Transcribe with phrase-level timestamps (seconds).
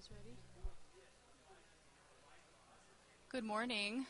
[0.00, 0.36] guys ready?
[3.28, 4.06] Good morning.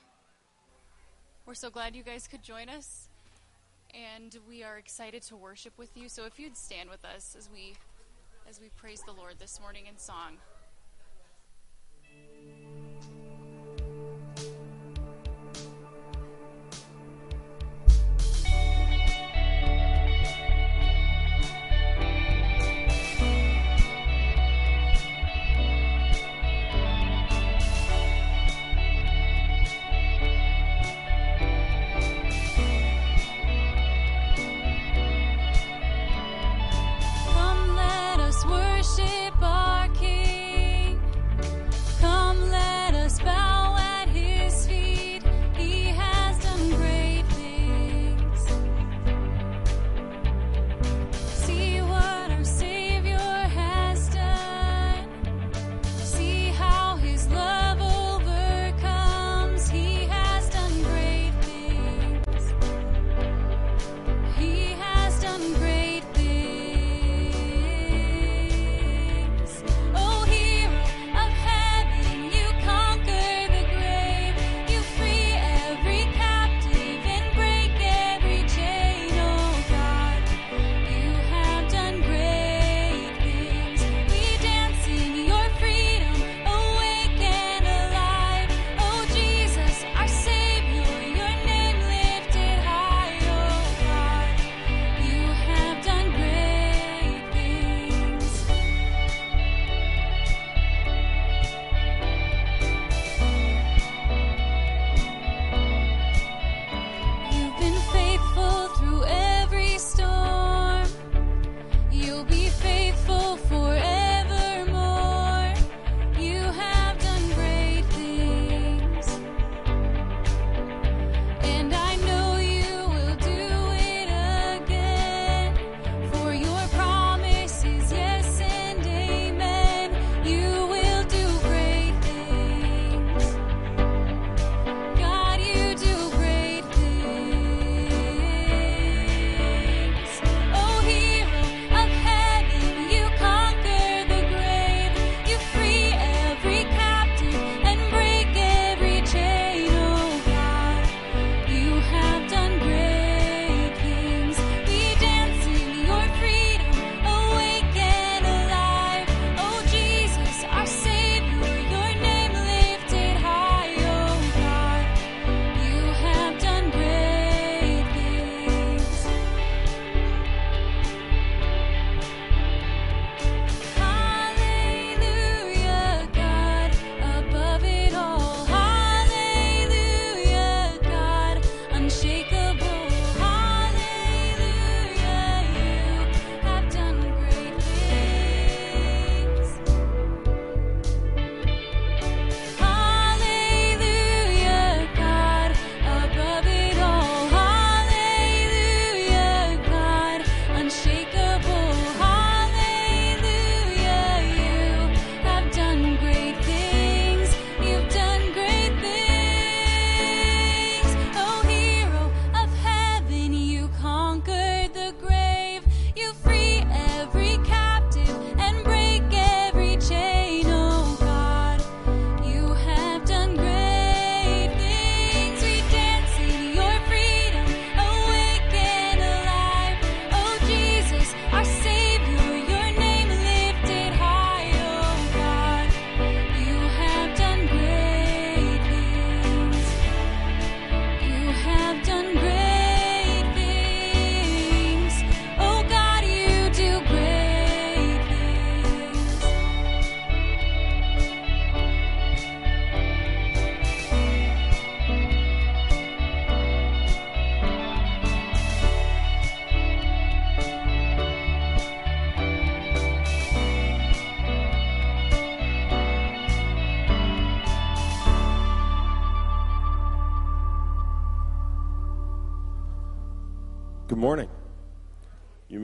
[1.47, 3.09] We're so glad you guys could join us,
[3.93, 6.09] and we are excited to worship with you.
[6.09, 7.75] So if you'd stand with us as we
[8.49, 10.37] as we praise the Lord this morning in song.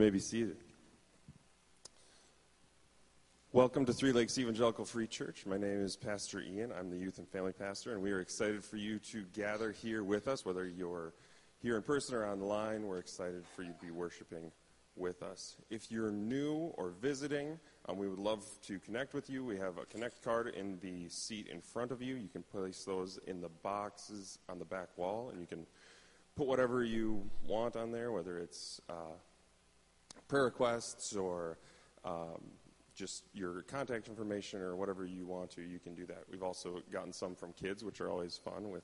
[0.07, 0.55] May be seated.
[3.51, 5.45] Welcome to Three Lakes Evangelical Free Church.
[5.45, 6.71] My name is Pastor Ian.
[6.71, 10.05] I'm the youth and family pastor, and we are excited for you to gather here
[10.05, 11.13] with us, whether you're
[11.61, 12.83] here in person or online.
[12.83, 14.49] We're excited for you to be worshiping
[14.95, 15.57] with us.
[15.69, 17.59] If you're new or visiting,
[17.89, 19.43] um, we would love to connect with you.
[19.43, 22.15] We have a connect card in the seat in front of you.
[22.15, 25.65] You can place those in the boxes on the back wall, and you can
[26.37, 28.93] put whatever you want on there, whether it's uh,
[30.27, 31.57] prayer requests or
[32.03, 32.41] um,
[32.95, 36.23] just your contact information or whatever you want to, you can do that.
[36.29, 38.83] We've also gotten some from kids, which are always fun with,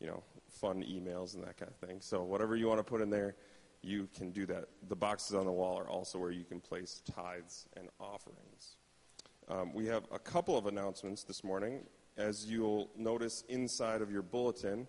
[0.00, 2.00] you know, fun emails and that kind of thing.
[2.00, 3.36] So whatever you want to put in there,
[3.82, 4.66] you can do that.
[4.88, 8.76] The boxes on the wall are also where you can place tithes and offerings.
[9.48, 11.80] Um, we have a couple of announcements this morning.
[12.16, 14.86] As you'll notice inside of your bulletin,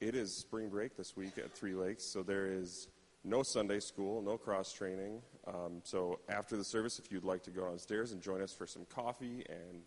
[0.00, 2.88] it is spring break this week at Three Lakes, so there is
[3.24, 5.20] no Sunday school, no cross training.
[5.46, 8.66] Um, so after the service, if you'd like to go downstairs and join us for
[8.66, 9.82] some coffee and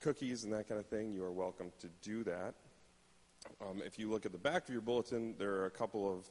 [0.00, 2.54] cookies and that kind of thing, you are welcome to do that.
[3.60, 6.30] Um, if you look at the back of your bulletin, there are a couple of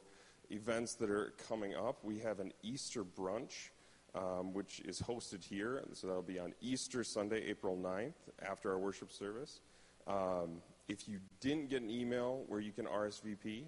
[0.50, 2.04] events that are coming up.
[2.04, 3.70] We have an Easter brunch,
[4.14, 5.82] um, which is hosted here.
[5.92, 8.14] So that'll be on Easter Sunday, April 9th,
[8.46, 9.60] after our worship service.
[10.06, 13.64] Um, if you didn't get an email where you can RSVP,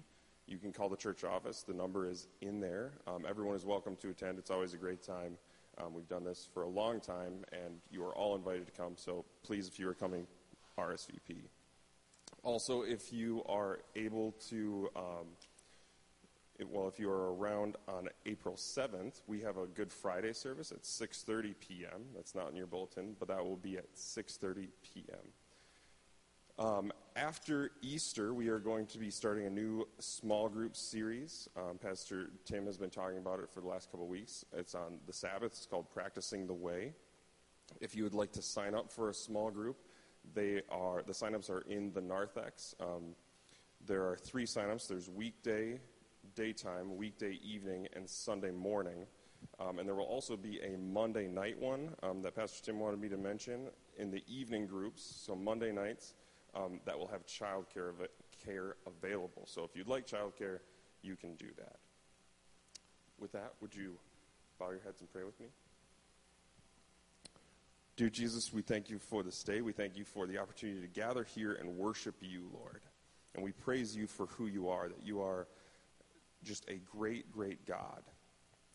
[0.49, 1.61] you can call the church office.
[1.61, 2.93] The number is in there.
[3.07, 4.39] Um, everyone is welcome to attend.
[4.39, 5.37] It's always a great time.
[5.77, 8.93] Um, we've done this for a long time, and you are all invited to come.
[8.95, 10.25] So please, if you are coming,
[10.77, 11.43] RSVP.
[12.43, 15.27] Also, if you are able to, um,
[16.57, 20.71] it, well, if you are around on April 7th, we have a Good Friday service
[20.71, 22.01] at 6:30 p.m.
[22.15, 26.65] That's not in your bulletin, but that will be at 6:30 p.m.
[26.65, 31.49] Um, after Easter, we are going to be starting a new small group series.
[31.57, 34.45] Um, Pastor Tim has been talking about it for the last couple of weeks.
[34.53, 35.51] It's on the Sabbath.
[35.51, 36.93] It's called Practicing the Way.
[37.81, 39.75] If you would like to sign up for a small group,
[40.33, 42.73] they are the signups are in the narthex.
[42.79, 43.15] Um,
[43.85, 44.87] there are three signups.
[44.87, 45.81] There's weekday,
[46.35, 49.05] daytime, weekday evening, and Sunday morning.
[49.59, 53.01] Um, and there will also be a Monday night one um, that Pastor Tim wanted
[53.01, 55.03] me to mention in the evening groups.
[55.03, 56.13] So Monday nights
[56.55, 58.07] um, that will have child care, av-
[58.45, 59.43] care available.
[59.45, 60.61] So if you'd like child care,
[61.01, 61.77] you can do that.
[63.19, 63.97] With that, would you
[64.59, 65.47] bow your heads and pray with me?
[67.95, 69.59] Dear Jesus, we thank you for this day.
[69.59, 72.81] We thank you for the opportunity to gather here and worship you, Lord.
[73.35, 75.47] And we praise you for who you are, that you are
[76.43, 78.01] just a great, great God.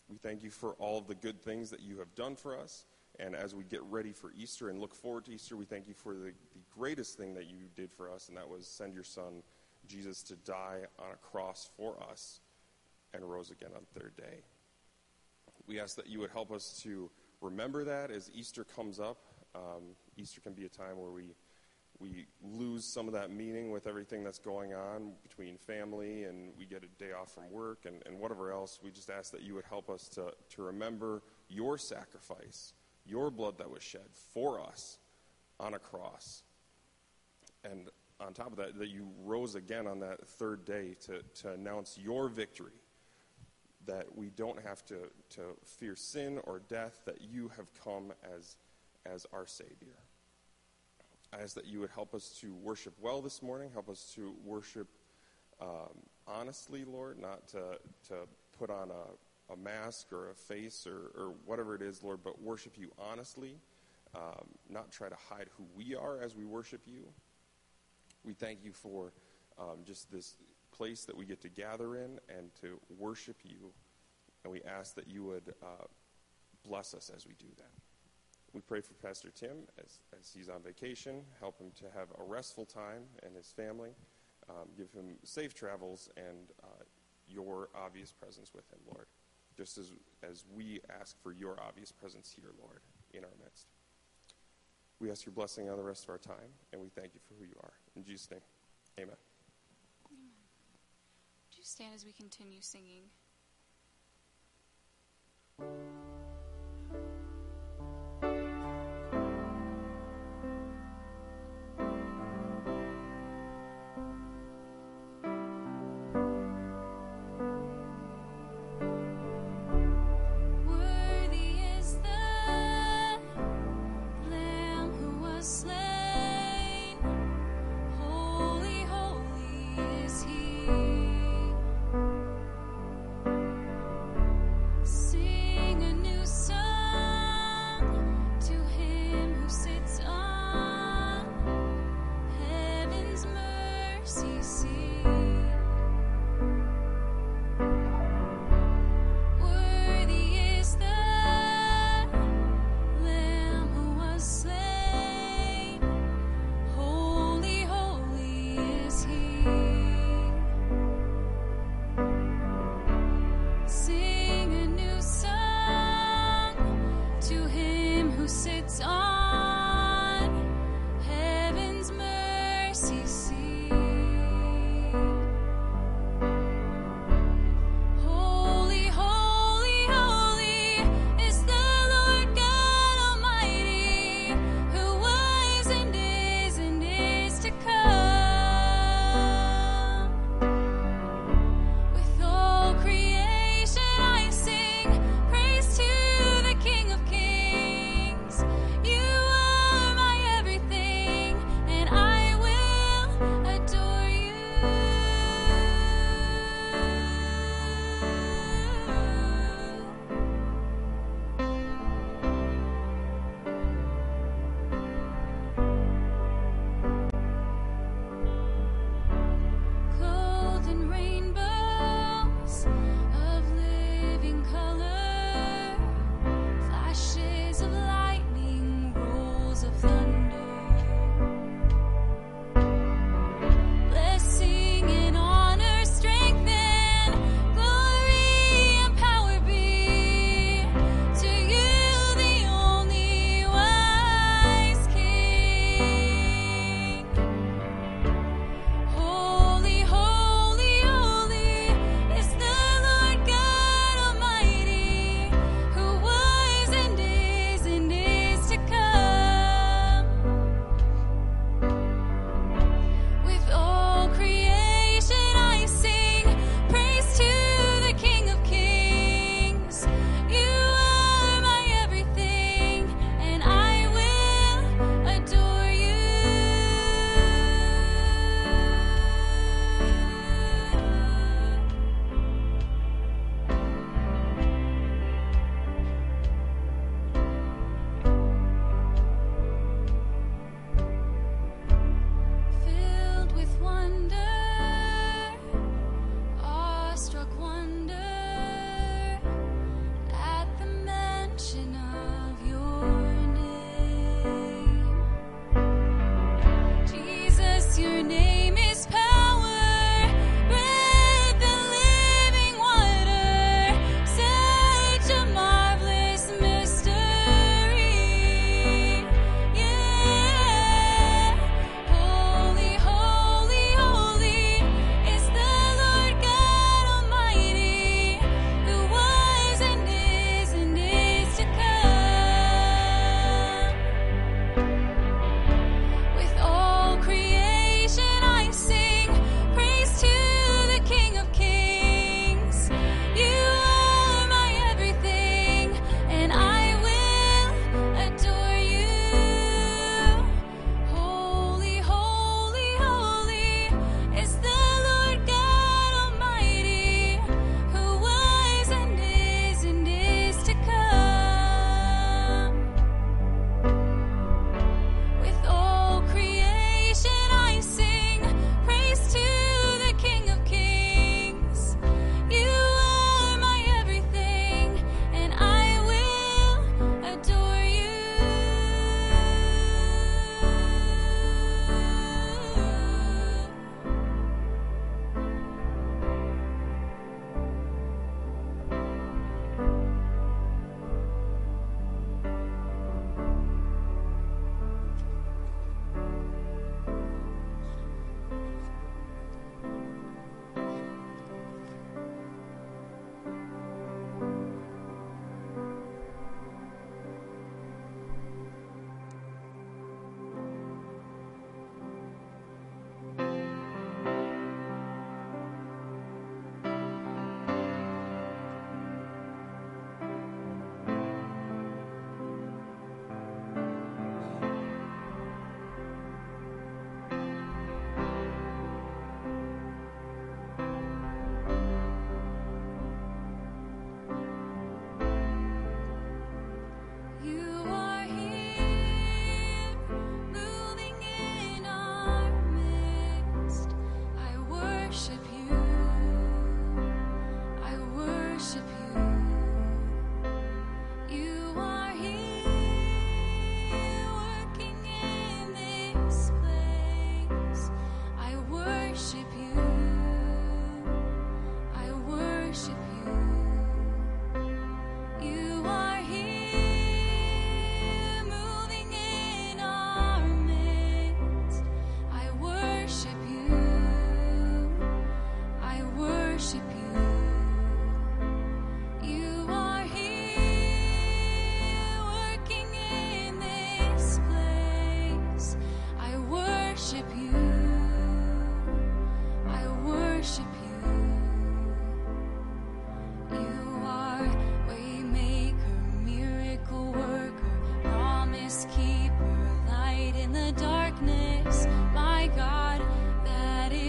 [0.08, 2.84] We thank you for all of the good things that you have done for us.
[3.18, 5.94] And as we get ready for Easter and look forward to Easter, we thank you
[5.94, 9.04] for the, the greatest thing that you did for us, and that was send your
[9.04, 9.42] son,
[9.86, 12.40] Jesus, to die on a cross for us
[13.12, 14.42] and rose again on the third day.
[15.66, 19.18] We ask that you would help us to remember that as Easter comes up.
[19.54, 21.34] Um, Easter can be a time where we
[22.00, 26.66] we lose some of that meaning with everything that's going on between family and we
[26.66, 28.80] get a day off from work and, and whatever else.
[28.82, 32.72] We just ask that you would help us to, to remember your sacrifice,
[33.06, 34.98] your blood that was shed for us
[35.60, 36.42] on a cross.
[37.64, 37.88] And
[38.20, 41.98] on top of that, that you rose again on that third day to, to announce
[41.98, 42.72] your victory
[43.86, 44.96] that we don't have to,
[45.30, 48.56] to fear sin or death, that you have come as,
[49.04, 49.98] as our Savior.
[51.32, 54.34] I ask that you would help us to worship well this morning, help us to
[54.44, 54.88] worship
[55.60, 57.78] um, honestly, Lord, not to,
[58.08, 58.14] to
[58.58, 62.40] put on a, a mask or a face or, or whatever it is, Lord, but
[62.42, 63.56] worship you honestly,
[64.14, 67.04] um, not try to hide who we are as we worship you.
[68.24, 69.12] We thank you for
[69.58, 70.36] um, just this
[70.72, 73.72] place that we get to gather in and to worship you.
[74.42, 75.86] And we ask that you would uh,
[76.66, 77.70] bless us as we do that.
[78.52, 81.22] We pray for Pastor Tim as, as he's on vacation.
[81.40, 83.90] Help him to have a restful time and his family.
[84.48, 86.84] Um, give him safe travels and uh,
[87.26, 89.06] your obvious presence with him, Lord.
[89.56, 89.92] Just as,
[90.28, 92.80] as we ask for your obvious presence here, Lord,
[93.12, 93.68] in our midst.
[95.00, 97.34] We ask your blessing on the rest of our time, and we thank you for
[97.34, 97.72] who you are.
[97.96, 98.40] In Jesus' name,
[98.98, 99.16] amen.
[100.10, 103.02] Would you stand as we continue singing?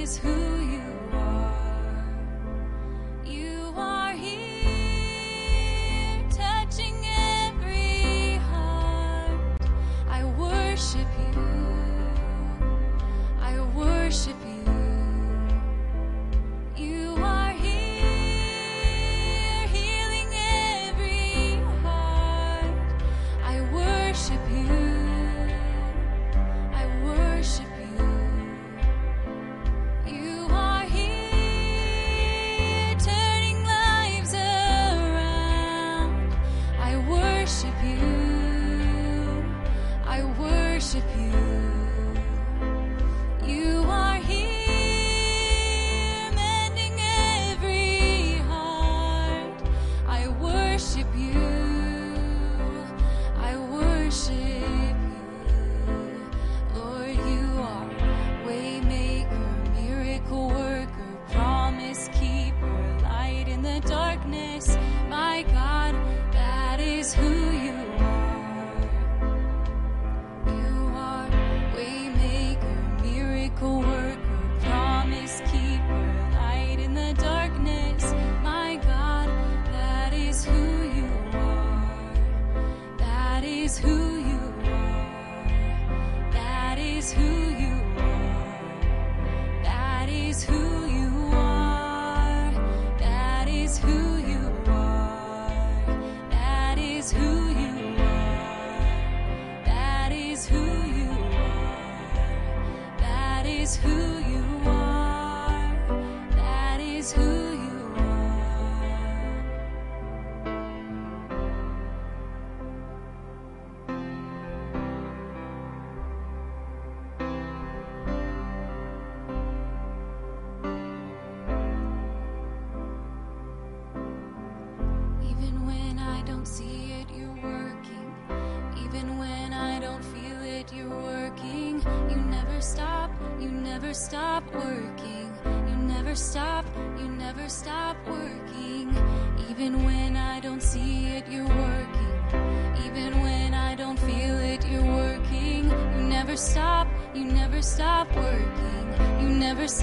[0.05, 0.54] is who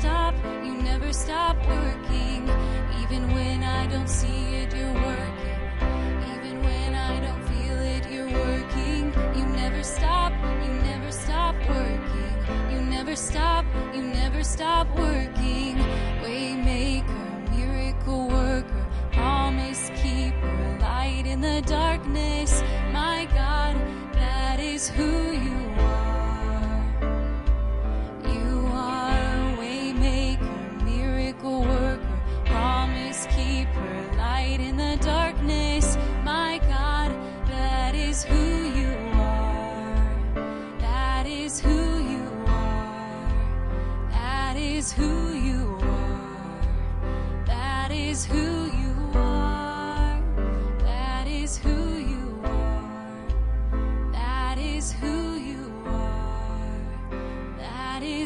[0.02, 0.34] stop,
[0.64, 2.42] you never stop working.
[3.02, 5.58] Even when I don't see it, you're working.
[6.34, 9.14] Even when I don't feel it, you're working.
[9.38, 10.32] You never stop,
[10.64, 12.34] you never stop working.
[12.72, 15.76] You never stop, you never stop working.
[16.24, 17.24] Waymaker,
[17.56, 22.60] miracle worker, promise keeper, light in the darkness.
[22.92, 23.76] My God,
[24.14, 25.61] that is who you are.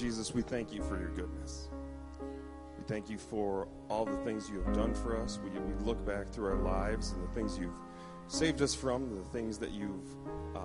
[0.00, 1.68] Jesus, we thank you for your goodness.
[2.20, 5.38] We thank you for all the things you have done for us.
[5.44, 7.78] We, we look back through our lives and the things you've
[8.26, 10.16] saved us from, the things that you've
[10.56, 10.60] uh,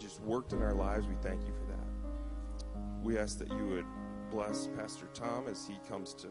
[0.00, 1.06] just worked in our lives.
[1.06, 2.80] We thank you for that.
[3.00, 3.86] We ask that you would
[4.32, 6.26] bless Pastor Tom as he comes to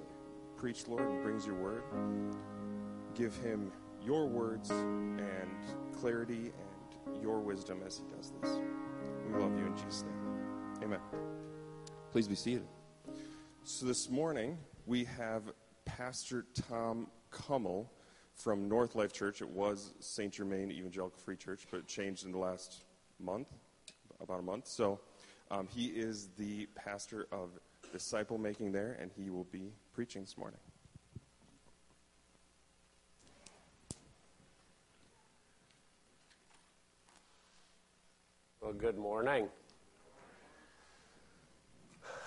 [0.57, 1.83] preach, Lord, and brings your word.
[3.13, 3.71] Give him
[4.03, 5.49] your words and
[6.01, 6.51] clarity
[7.05, 8.59] and your wisdom as he does this.
[9.31, 10.83] We love you in Jesus' name.
[10.83, 11.34] Amen.
[12.15, 12.65] Please be seated.
[13.65, 15.51] So this morning we have
[15.83, 17.91] Pastor Tom Kummel
[18.37, 19.41] from North Life Church.
[19.41, 20.31] It was St.
[20.31, 22.85] Germain Evangelical Free Church, but it changed in the last
[23.19, 23.49] month,
[24.21, 24.65] about a month.
[24.65, 25.01] So
[25.51, 27.49] um, he is the pastor of
[27.91, 30.59] disciple making there, and he will be preaching this morning.
[38.61, 39.49] Well, good morning.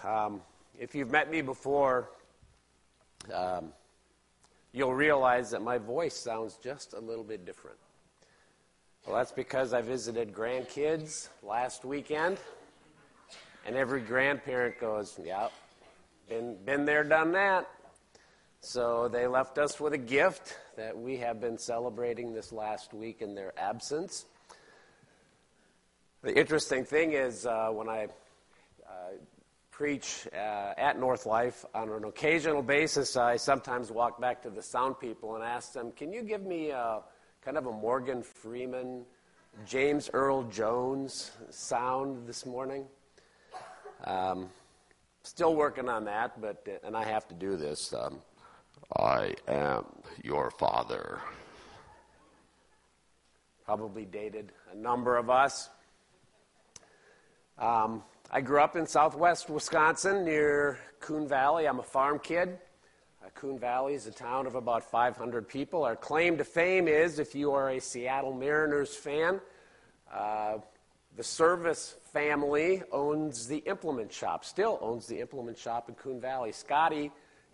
[0.05, 0.43] Um,
[0.79, 2.09] if you've met me before,
[3.35, 3.73] um,
[4.73, 7.79] you'll realize that my voice sounds just a little bit different.
[9.07, 12.39] Well, that's because I visited grandkids last weekend,
[13.67, 15.53] and every grandparent goes, Yep,
[16.29, 17.69] been, been there, done that.
[18.61, 23.23] So they left us with a gift that we have been celebrating this last week
[23.23, 24.27] in their absence.
[26.23, 28.09] The interesting thing is uh, when I
[29.79, 34.61] preach uh, at North Life on an occasional basis, I sometimes walk back to the
[34.61, 36.99] sound people and ask them, "Can you give me a,
[37.43, 39.05] kind of a Morgan Freeman,
[39.64, 42.87] James Earl Jones sound this morning?"
[44.03, 44.51] Um,
[45.23, 47.95] still working on that, but and I have to do this.
[47.95, 48.21] Um,
[48.97, 49.85] I am
[50.25, 51.21] your father.
[53.64, 55.69] Probably dated a number of us.
[57.59, 61.67] Um, I grew up in southwest Wisconsin near Coon Valley.
[61.67, 62.59] I'm a farm kid.
[63.25, 65.83] Uh, Coon Valley is a town of about 500 people.
[65.83, 69.41] Our claim to fame is if you are a Seattle Mariners fan,
[70.12, 70.59] uh,
[71.17, 76.53] the Servais family owns the implement shop, still owns the implement shop in Coon Valley.
[76.53, 77.11] Scotty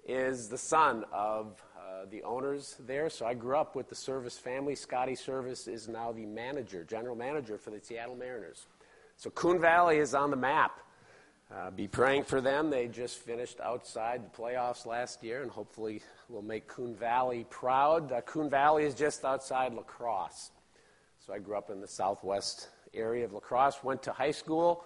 [0.08, 4.40] is the son of uh, the owners there, so I grew up with the Servais
[4.40, 4.74] family.
[4.74, 8.66] Scotty Servais is now the manager, general manager for the Seattle Mariners.
[9.16, 10.80] So Coon Valley is on the map.
[11.54, 12.70] Uh, be praying for them.
[12.70, 18.10] They just finished outside the playoffs last year, and hopefully will make Coon Valley proud.
[18.10, 20.50] Uh, Coon Valley is just outside La Crosse.
[21.20, 24.84] So I grew up in the southwest area of La Crosse, went to high school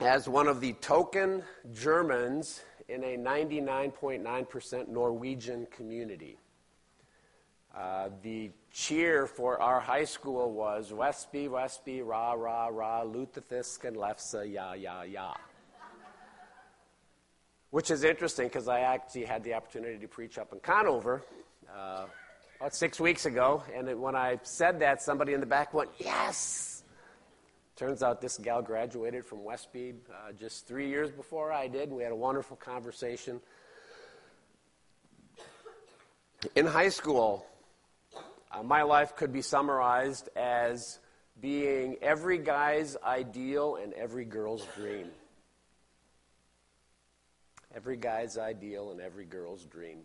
[0.00, 6.38] as one of the token Germans in a 99.9% Norwegian community.
[7.76, 13.96] Uh, the cheer for our high school was Westby, Westby, rah, rah, rah, Lutefisk and
[13.96, 15.32] Lefse, ya, ya, ya.
[17.70, 21.22] Which is interesting because I actually had the opportunity to preach up in Conover
[21.72, 22.06] uh,
[22.58, 23.62] about six weeks ago.
[23.74, 26.82] And it, when I said that, somebody in the back went, Yes!
[27.76, 31.90] Turns out this gal graduated from Westby uh, just three years before I did.
[31.90, 33.40] We had a wonderful conversation.
[36.54, 37.46] In high school,
[38.54, 40.98] uh, my life could be summarized as
[41.40, 45.08] being every guy's ideal and every girl's dream.
[47.74, 50.00] Every guy's ideal and every girl's dream.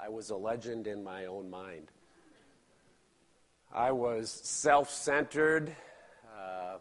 [0.00, 1.90] I was a legend in my own mind.
[3.72, 5.74] I was self centered,
[6.36, 6.76] uh,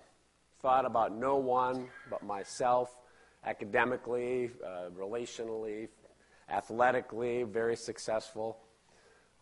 [0.61, 2.95] thought about no one but myself,
[3.45, 5.87] academically, uh, relationally,
[6.49, 8.57] athletically, very successful.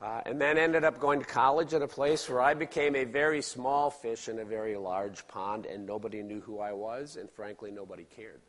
[0.01, 3.03] Uh, and then ended up going to college at a place where I became a
[3.03, 7.29] very small fish in a very large pond, and nobody knew who I was, and
[7.29, 8.41] frankly, nobody cared.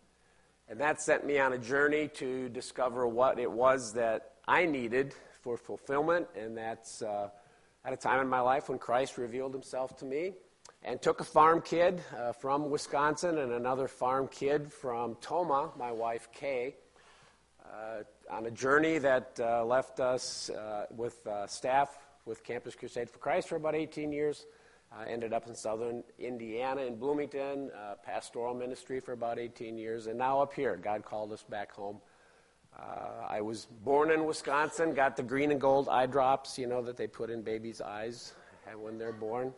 [0.66, 5.14] And that sent me on a journey to discover what it was that I needed
[5.42, 7.28] for fulfillment, and that's uh,
[7.84, 10.32] at a time in my life when Christ revealed himself to me
[10.82, 15.92] and took a farm kid uh, from Wisconsin and another farm kid from Tomah, my
[15.92, 16.76] wife Kay,
[18.30, 23.18] on a journey that uh, left us uh, with uh, staff with Campus Crusade for
[23.18, 24.46] Christ for about 18 years.
[24.92, 30.06] Uh, ended up in southern Indiana in Bloomington, uh, pastoral ministry for about 18 years,
[30.06, 30.76] and now up here.
[30.76, 31.98] God called us back home.
[32.78, 36.82] Uh, I was born in Wisconsin, got the green and gold eye drops, you know,
[36.82, 38.32] that they put in babies' eyes
[38.78, 39.52] when they're born.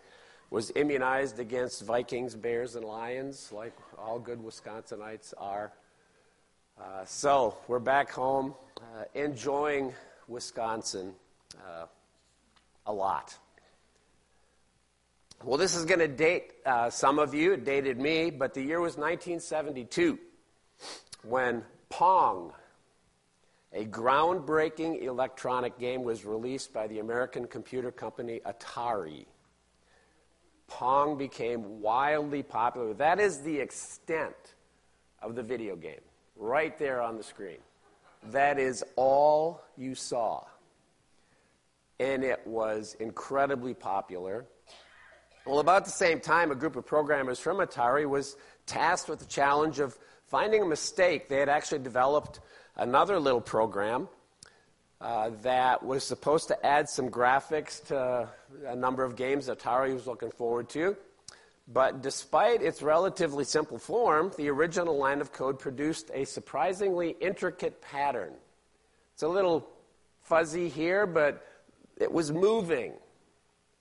[0.51, 5.73] Was immunized against Vikings, bears, and lions, like all good Wisconsinites are.
[6.81, 9.93] Uh, so we're back home, uh, enjoying
[10.27, 11.15] Wisconsin
[11.65, 11.87] uh,
[12.87, 13.37] a lot.
[15.45, 17.53] Well, this is going to date uh, some of you.
[17.53, 20.19] It dated me, but the year was 1972
[21.23, 22.53] when Pong,
[23.73, 29.27] a groundbreaking electronic game, was released by the American computer company Atari.
[30.67, 32.95] Pong became wildly popular.
[32.95, 34.35] That is the extent
[35.23, 36.01] of the video game
[36.37, 37.59] right there on the screen.
[38.31, 40.45] That is all you saw.
[42.01, 44.47] And it was incredibly popular.
[45.47, 49.27] Well, about the same time, a group of programmers from Atari was tasked with the
[49.27, 51.29] challenge of finding a mistake.
[51.29, 52.41] They had actually developed
[52.77, 54.09] another little program
[55.01, 58.29] uh, that was supposed to add some graphics to
[58.67, 60.97] a number of games Atari was looking forward to.
[61.67, 67.81] But despite its relatively simple form, the original line of code produced a surprisingly intricate
[67.81, 68.35] pattern.
[69.15, 69.67] It's a little
[70.23, 71.47] fuzzy here, but
[71.99, 72.93] it was moving.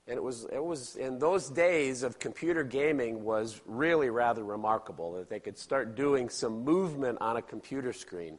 [0.07, 5.13] And it was, it was in those days of computer gaming was really rather remarkable
[5.13, 8.37] that they could start doing some movement on a computer screen.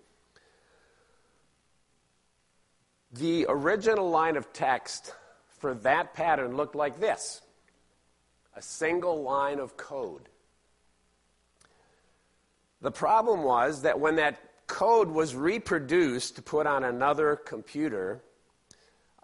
[3.12, 5.14] The original line of text
[5.48, 7.40] for that pattern looked like this
[8.56, 10.28] a single line of code.
[12.80, 18.22] The problem was that when that code was reproduced to put on another computer,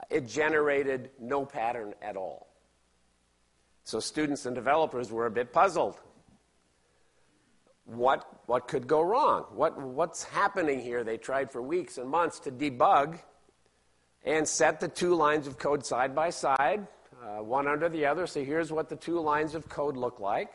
[0.08, 2.48] it generated no pattern at all.
[3.84, 6.00] So students and developers were a bit puzzled.
[7.84, 9.46] What, what could go wrong?
[9.52, 11.02] What, what's happening here?
[11.02, 13.18] They tried for weeks and months to debug
[14.24, 16.86] and set the two lines of code side by side,
[17.30, 18.26] uh, one under the other.
[18.26, 20.52] So here's what the two lines of code look like.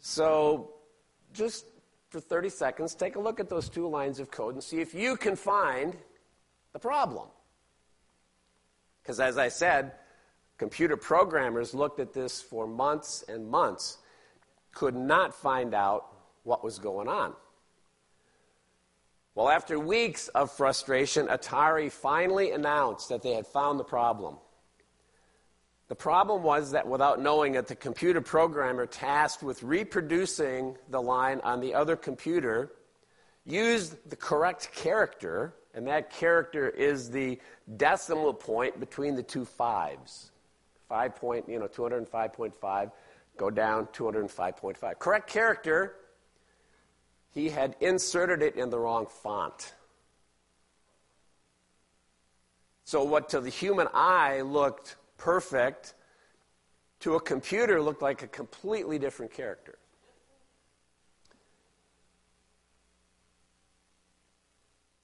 [0.00, 0.74] So
[1.32, 1.66] just
[2.10, 4.94] for 30 seconds, take a look at those two lines of code and see if
[4.94, 5.96] you can find
[6.72, 7.28] the problem.
[9.02, 9.92] Because as I said,
[10.58, 13.98] computer programmers looked at this for months and months,
[14.72, 16.06] could not find out
[16.42, 17.34] what was going on.
[19.34, 24.36] Well, after weeks of frustration, Atari finally announced that they had found the problem.
[25.88, 31.40] The problem was that without knowing it, the computer programmer tasked with reproducing the line
[31.44, 32.72] on the other computer
[33.44, 37.38] used the correct character, and that character is the
[37.76, 40.30] decimal point between the two fives.
[40.88, 42.92] Five point, you know, 205.5,
[43.36, 44.98] go down 205.5.
[44.98, 45.96] Correct character,
[47.32, 49.74] he had inserted it in the wrong font.
[52.84, 55.94] So, what to the human eye looked perfect
[57.00, 59.78] to a computer looked like a completely different character.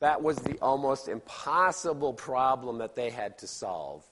[0.00, 4.02] That was the almost impossible problem that they had to solve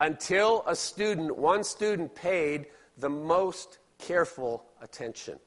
[0.00, 2.66] until a student, one student, paid
[2.98, 5.38] the most careful attention.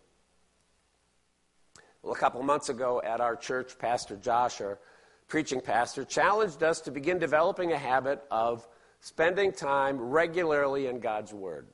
[2.03, 4.79] Well, a couple months ago at our church, Pastor Josh, our
[5.27, 8.67] preaching pastor, challenged us to begin developing a habit of
[9.01, 11.67] spending time regularly in God's Word.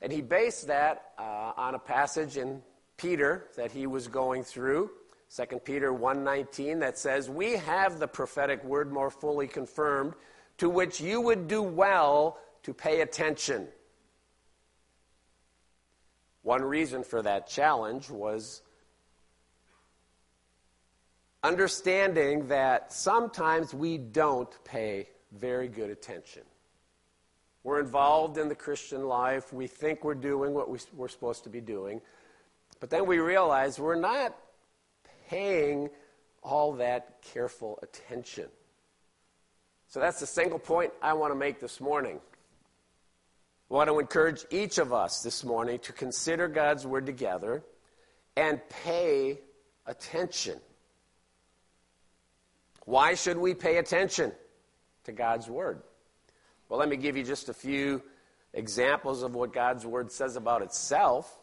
[0.00, 2.62] And he based that uh, on a passage in
[2.96, 4.90] Peter that he was going through,
[5.28, 10.14] 2 Peter 1:19 that says, "We have the prophetic word more fully confirmed,
[10.58, 13.68] to which you would do well to pay attention."
[16.42, 18.62] One reason for that challenge was
[21.42, 25.08] understanding that sometimes we don't pay
[25.38, 26.42] very good attention.
[27.64, 29.52] We're involved in the Christian life.
[29.52, 32.00] We think we're doing what we, are supposed to be doing.
[32.80, 34.36] But then we realize we're not
[35.28, 35.88] paying
[36.42, 38.48] all that careful attention.
[39.86, 42.18] So that's the single point I want to make this morning.
[43.70, 47.62] I want to encourage each of us this morning to consider God's Word together
[48.36, 49.38] and pay
[49.86, 50.58] attention.
[52.84, 54.32] Why should we pay attention?
[55.04, 55.82] To God's Word?
[56.68, 58.02] Well, let me give you just a few
[58.54, 61.38] examples of what God's Word says about itself.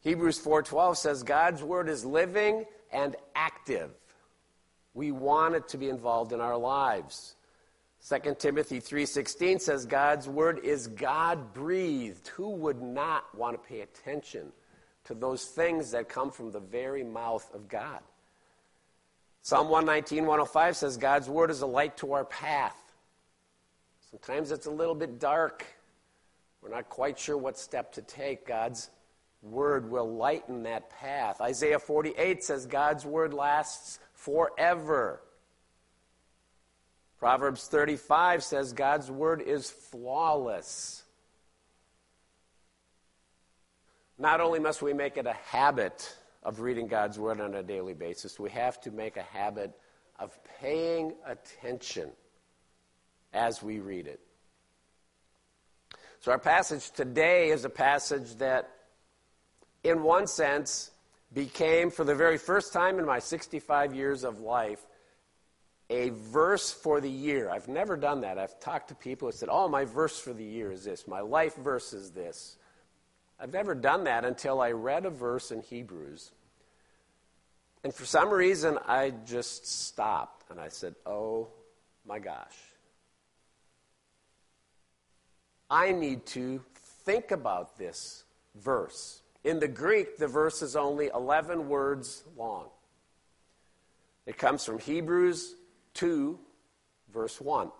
[0.00, 3.90] Hebrews 4:12 says God's word is living and active.
[4.94, 7.34] We want it to be involved in our lives.
[8.00, 12.28] 2 Timothy 3:16 says God's word is God-breathed.
[12.28, 14.52] Who would not want to pay attention
[15.04, 18.00] to those things that come from the very mouth of God?
[19.48, 22.76] Psalm 119, 105 says, God's word is a light to our path.
[24.10, 25.64] Sometimes it's a little bit dark.
[26.60, 28.46] We're not quite sure what step to take.
[28.46, 28.90] God's
[29.40, 31.40] word will lighten that path.
[31.40, 35.22] Isaiah 48 says, God's word lasts forever.
[37.18, 41.04] Proverbs 35 says, God's word is flawless.
[44.18, 46.14] Not only must we make it a habit
[46.48, 48.40] of reading God's Word on a daily basis.
[48.40, 49.78] We have to make a habit
[50.18, 52.08] of paying attention
[53.34, 54.18] as we read it.
[56.20, 58.70] So, our passage today is a passage that,
[59.84, 60.90] in one sense,
[61.34, 64.80] became, for the very first time in my 65 years of life,
[65.90, 67.50] a verse for the year.
[67.50, 68.38] I've never done that.
[68.38, 71.20] I've talked to people who said, Oh, my verse for the year is this, my
[71.20, 72.56] life verse is this.
[73.38, 76.32] I've never done that until I read a verse in Hebrews.
[77.88, 81.48] And for some reason, I just stopped and I said, Oh
[82.06, 82.54] my gosh.
[85.70, 86.62] I need to
[87.06, 88.24] think about this
[88.56, 89.22] verse.
[89.42, 92.66] In the Greek, the verse is only 11 words long.
[94.26, 95.54] It comes from Hebrews
[95.94, 96.38] 2,
[97.10, 97.70] verse 1.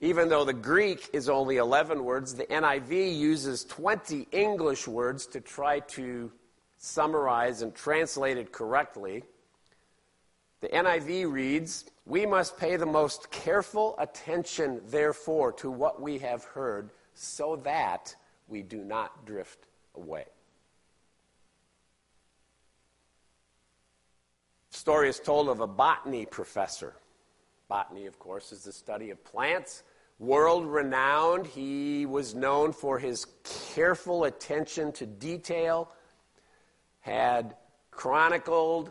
[0.00, 5.40] Even though the Greek is only 11 words, the NIV uses 20 English words to
[5.40, 6.32] try to
[6.78, 9.22] summarize and translated correctly.
[10.60, 16.44] The NIV reads, We must pay the most careful attention, therefore, to what we have
[16.44, 18.14] heard, so that
[18.48, 20.24] we do not drift away.
[24.70, 26.94] The Story is told of a botany professor.
[27.68, 29.82] Botany, of course, is the study of plants.
[30.18, 33.26] World renowned, he was known for his
[33.74, 35.90] careful attention to detail,
[37.06, 37.54] had
[37.92, 38.90] chronicled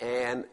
[0.00, 0.46] and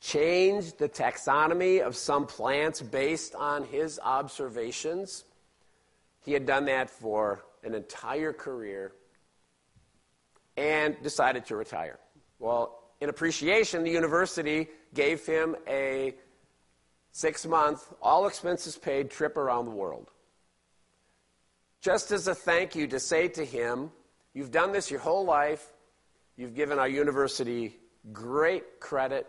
[0.00, 5.24] changed the taxonomy of some plants based on his observations.
[6.20, 8.92] He had done that for an entire career
[10.56, 11.98] and decided to retire.
[12.38, 16.14] Well, in appreciation, the university gave him a
[17.10, 20.12] six month, all expenses paid trip around the world.
[21.80, 23.90] Just as a thank you to say to him,
[24.34, 25.64] You've done this your whole life.
[26.36, 27.76] You've given our university
[28.12, 29.26] great credit.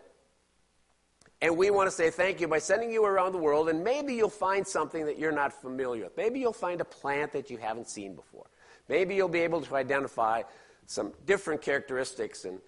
[1.40, 4.14] And we want to say thank you by sending you around the world, and maybe
[4.14, 6.16] you'll find something that you're not familiar with.
[6.16, 8.46] Maybe you'll find a plant that you haven't seen before.
[8.88, 10.42] Maybe you'll be able to identify
[10.86, 12.58] some different characteristics and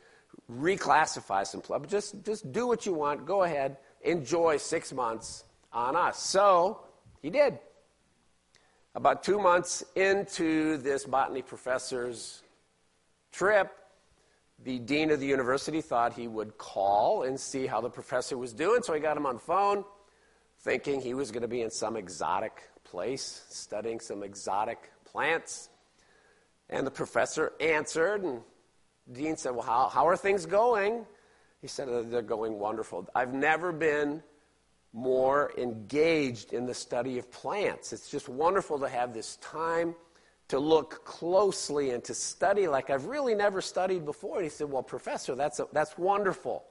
[0.52, 1.90] reclassify some plants.
[1.90, 3.24] Just, just do what you want.
[3.24, 3.78] Go ahead.
[4.02, 6.22] Enjoy six months on us.
[6.22, 6.80] So
[7.22, 7.58] he did.
[8.98, 12.42] About two months into this botany professor's
[13.30, 13.70] trip,
[14.64, 18.52] the dean of the university thought he would call and see how the professor was
[18.52, 19.84] doing, so he got him on the phone,
[20.62, 25.68] thinking he was going to be in some exotic place studying some exotic plants.
[26.68, 28.42] And the professor answered, and
[29.06, 31.06] the Dean said, Well, how, how are things going?
[31.60, 33.08] He said, They're going wonderful.
[33.14, 34.24] I've never been
[34.98, 37.92] more engaged in the study of plants.
[37.92, 39.94] It's just wonderful to have this time
[40.48, 44.36] to look closely and to study like I've really never studied before.
[44.36, 46.64] And he said, Well, Professor, that's, a, that's wonderful.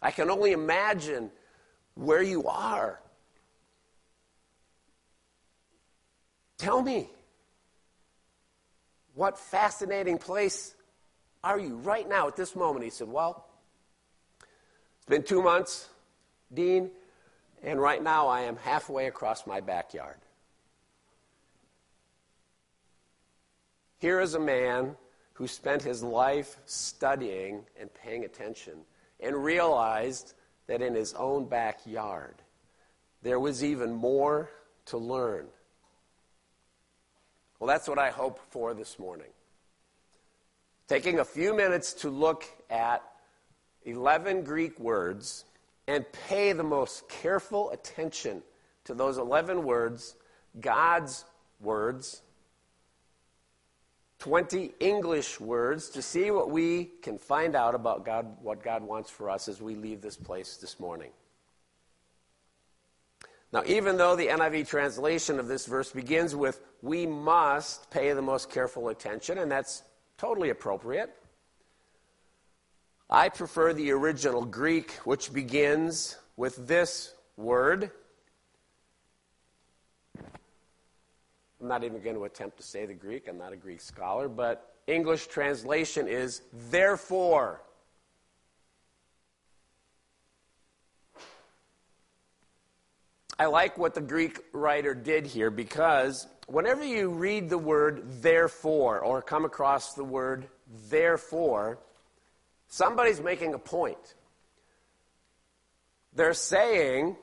[0.00, 1.30] I can only imagine
[1.94, 3.00] where you are.
[6.58, 7.10] Tell me,
[9.14, 10.74] what fascinating place
[11.44, 12.84] are you right now at this moment?
[12.84, 13.46] He said, Well,
[14.40, 15.88] it's been two months,
[16.52, 16.90] Dean,
[17.62, 20.18] and right now I am halfway across my backyard.
[23.98, 24.96] Here is a man
[25.34, 28.78] who spent his life studying and paying attention
[29.20, 30.34] and realized
[30.66, 32.34] that in his own backyard
[33.22, 34.50] there was even more
[34.86, 35.46] to learn.
[37.60, 39.30] Well, that's what I hope for this morning.
[40.88, 43.02] Taking a few minutes to look at
[43.84, 45.44] 11 Greek words
[45.92, 48.42] and pay the most careful attention
[48.84, 50.16] to those 11 words,
[50.58, 51.26] God's
[51.60, 52.22] words,
[54.18, 59.10] 20 English words to see what we can find out about God, what God wants
[59.10, 61.10] for us as we leave this place this morning.
[63.52, 68.22] Now, even though the NIV translation of this verse begins with, we must pay the
[68.22, 69.82] most careful attention, and that's
[70.16, 71.14] totally appropriate,
[73.12, 77.90] I prefer the original Greek, which begins with this word
[81.62, 83.28] I'm not even going to attempt to say the Greek.
[83.28, 87.62] I'm not a Greek scholar, but English translation is therefore.
[93.38, 98.98] I like what the Greek writer did here because whenever you read the word therefore
[98.98, 100.48] or come across the word
[100.88, 101.78] therefore,
[102.72, 104.14] somebody's making a point.
[106.14, 107.16] They're saying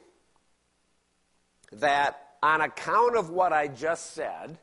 [1.72, 4.60] that on account of what I just said,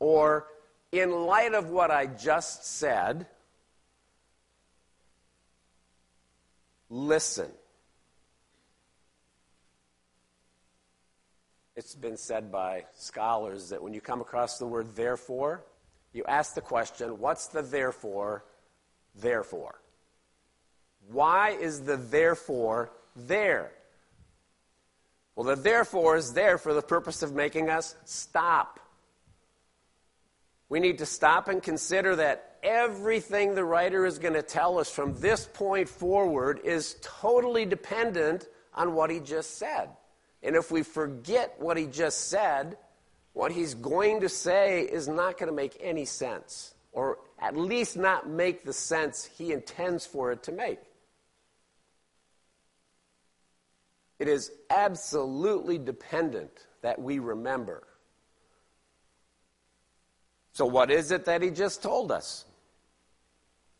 [0.00, 0.46] or
[0.90, 3.26] in light of what I just said,
[6.90, 7.50] listen.
[11.76, 15.64] It's been said by scholars that when you come across the word therefore,
[16.12, 18.44] you ask the question, what's the therefore,
[19.14, 19.80] therefore?
[21.10, 23.72] Why is the therefore there?
[25.36, 28.80] Well, the therefore is there for the purpose of making us stop.
[30.68, 34.90] We need to stop and consider that everything the writer is going to tell us
[34.90, 39.90] from this point forward is totally dependent on what he just said.
[40.42, 42.76] And if we forget what he just said,
[43.32, 47.96] what he's going to say is not going to make any sense, or at least
[47.96, 50.78] not make the sense he intends for it to make.
[54.24, 57.86] It is absolutely dependent that we remember.
[60.52, 62.46] So, what is it that he just told us?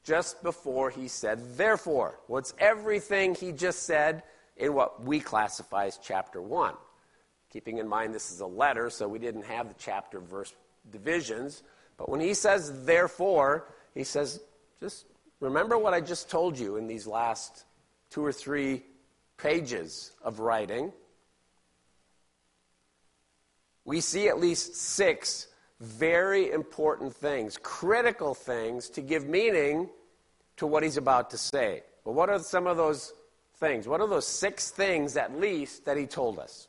[0.05, 2.21] just before he said, therefore.
[2.27, 4.23] What's everything he just said
[4.57, 6.75] in what we classify as chapter 1.
[7.51, 10.53] Keeping in mind this is a letter, so we didn't have the chapter verse
[10.93, 11.63] divisions.
[11.97, 14.41] But when he says, therefore, he says,
[14.79, 15.07] just
[15.41, 17.65] remember what I just told you in these last
[18.11, 18.83] two or three
[19.45, 20.91] pages of writing.
[23.85, 25.49] We see at least six
[25.81, 29.91] very important things, critical things to give meaning
[30.57, 31.83] to what he's about to say.
[32.07, 33.13] But what are some of those
[33.57, 33.87] things?
[33.87, 36.69] What are those six things at least that he told us?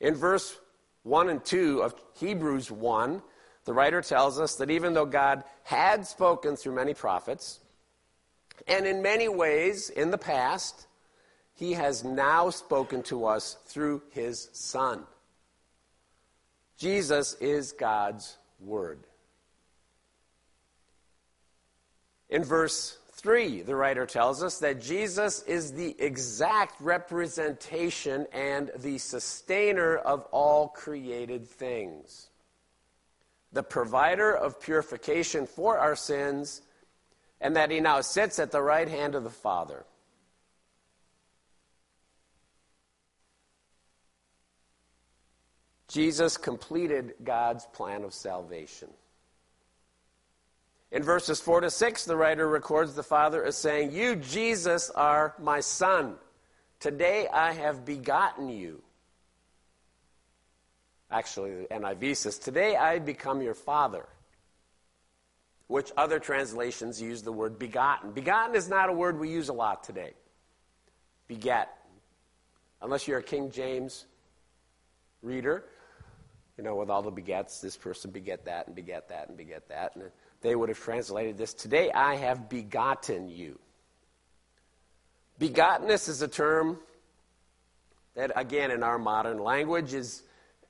[0.00, 0.56] In verse
[1.02, 3.20] 1 and 2 of Hebrews 1,
[3.66, 7.60] the writer tells us that even though God had spoken through many prophets,
[8.66, 10.86] and in many ways in the past,
[11.54, 15.04] he has now spoken to us through his Son.
[16.76, 19.06] Jesus is God's Word.
[22.28, 28.98] In verse 3, the writer tells us that Jesus is the exact representation and the
[28.98, 32.30] sustainer of all created things,
[33.52, 36.62] the provider of purification for our sins,
[37.40, 39.84] and that he now sits at the right hand of the Father.
[45.92, 48.88] Jesus completed God's plan of salvation.
[50.90, 55.34] In verses 4 to 6, the writer records the Father as saying, You, Jesus, are
[55.38, 56.14] my Son.
[56.80, 58.82] Today I have begotten you.
[61.10, 64.06] Actually, the NIV says, Today I become your Father.
[65.66, 68.12] Which other translations use the word begotten.
[68.12, 70.14] Begotten is not a word we use a lot today.
[71.28, 71.68] Beget.
[72.80, 74.06] Unless you're a King James
[75.22, 75.64] reader,
[76.56, 79.68] you know, with all the begets, this person beget that and beget that and beget
[79.68, 79.96] that.
[79.96, 80.04] And
[80.42, 83.58] they would have translated this Today I have begotten you.
[85.40, 86.78] Begottenness is a term
[88.14, 90.22] that, again, in our modern language, is,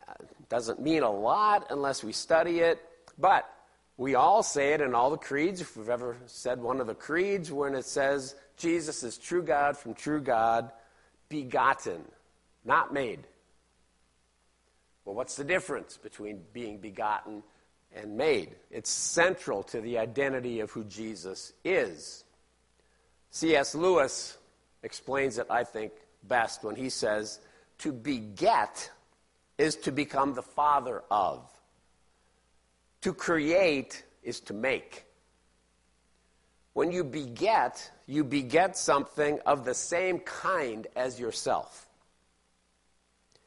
[0.09, 0.13] uh,
[0.49, 2.81] doesn't mean a lot unless we study it.
[3.19, 3.49] But
[3.97, 5.61] we all say it in all the creeds.
[5.61, 9.77] If we've ever said one of the creeds, when it says Jesus is true God
[9.77, 10.71] from true God,
[11.29, 12.03] begotten,
[12.65, 13.21] not made.
[15.05, 17.43] Well, what's the difference between being begotten
[17.95, 18.55] and made?
[18.71, 22.25] It's central to the identity of who Jesus is.
[23.31, 23.75] C.S.
[23.75, 24.37] Lewis
[24.83, 25.93] explains it, I think,
[26.23, 27.41] best when he says,
[27.79, 28.91] To beget
[29.59, 31.49] is to become the father of,
[33.01, 35.05] to create is to make.
[36.75, 41.89] When you beget, you beget something of the same kind as yourself.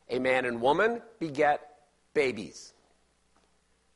[0.09, 1.61] A man and woman beget
[2.13, 2.73] babies.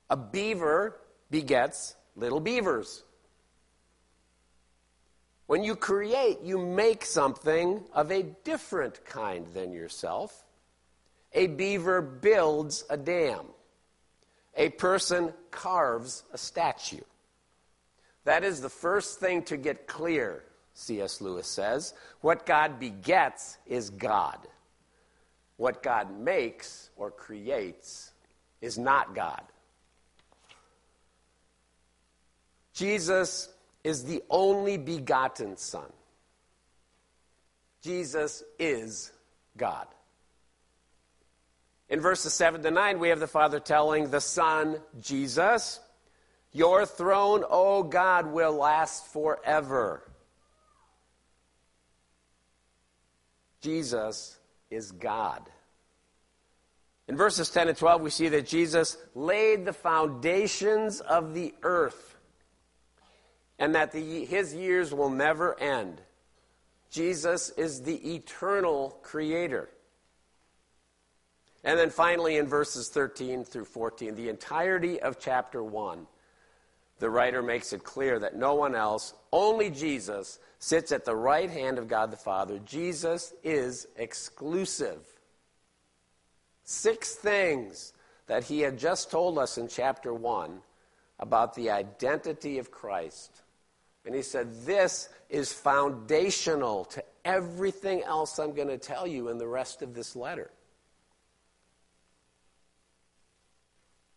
[0.09, 0.99] A beaver
[1.29, 3.03] begets little beavers.
[5.45, 10.45] When you create, you make something of a different kind than yourself.
[11.33, 13.45] A beaver builds a dam.
[14.55, 17.01] A person carves a statue.
[18.25, 20.43] That is the first thing to get clear,
[20.73, 21.21] C.S.
[21.21, 21.93] Lewis says.
[22.21, 24.37] What God begets is God.
[25.59, 28.13] What God makes or creates
[28.61, 29.41] is not God.
[32.73, 33.49] Jesus
[33.83, 35.91] is the only begotten Son.
[37.81, 39.11] Jesus is
[39.57, 39.87] God.
[41.89, 45.81] In verses 7 to 9, we have the Father telling the Son, Jesus,
[46.53, 50.09] Your throne, O God, will last forever.
[53.59, 54.38] Jesus
[54.69, 55.49] is God.
[57.07, 62.15] In verses 10 and 12, we see that Jesus laid the foundations of the earth
[63.57, 66.01] and that the, his years will never end.
[66.91, 69.69] Jesus is the eternal creator.
[71.63, 76.07] And then finally, in verses 13 through 14, the entirety of chapter 1,
[76.99, 81.49] the writer makes it clear that no one else, only Jesus, sits at the right
[81.49, 82.59] hand of God the Father.
[82.59, 84.99] Jesus is exclusive.
[86.63, 87.93] Six things
[88.27, 90.59] that he had just told us in chapter 1
[91.19, 93.41] about the identity of Christ.
[94.05, 99.37] And he said, This is foundational to everything else I'm going to tell you in
[99.37, 100.51] the rest of this letter.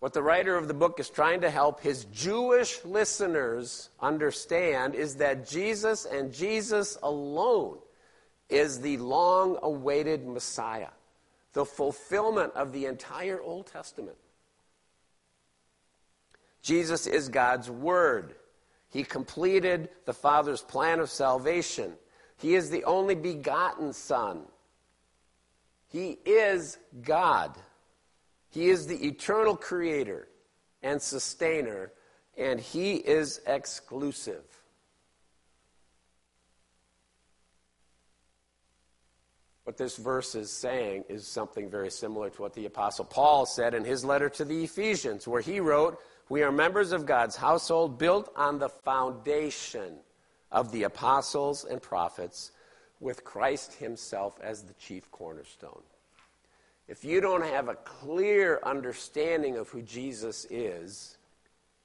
[0.03, 5.15] What the writer of the book is trying to help his Jewish listeners understand is
[5.19, 7.79] that Jesus and Jesus alone
[8.49, 10.89] is the long awaited Messiah,
[11.53, 14.17] the fulfillment of the entire Old Testament.
[16.63, 18.35] Jesus is God's Word.
[18.91, 21.93] He completed the Father's plan of salvation.
[22.39, 24.47] He is the only begotten Son.
[25.87, 27.57] He is God.
[28.53, 30.29] He is the eternal creator
[30.83, 31.91] and sustainer,
[32.37, 34.45] and He is exclusive.
[39.65, 43.75] What this verse is saying is something very similar to what the Apostle Paul said
[43.75, 45.99] in his letter to the Ephesians, where he wrote,
[46.29, 49.99] We are members of God's household built on the foundation
[50.51, 52.51] of the apostles and prophets,
[53.01, 55.83] with Christ himself as the chief cornerstone.
[56.93, 61.17] If you don't have a clear understanding of who Jesus is,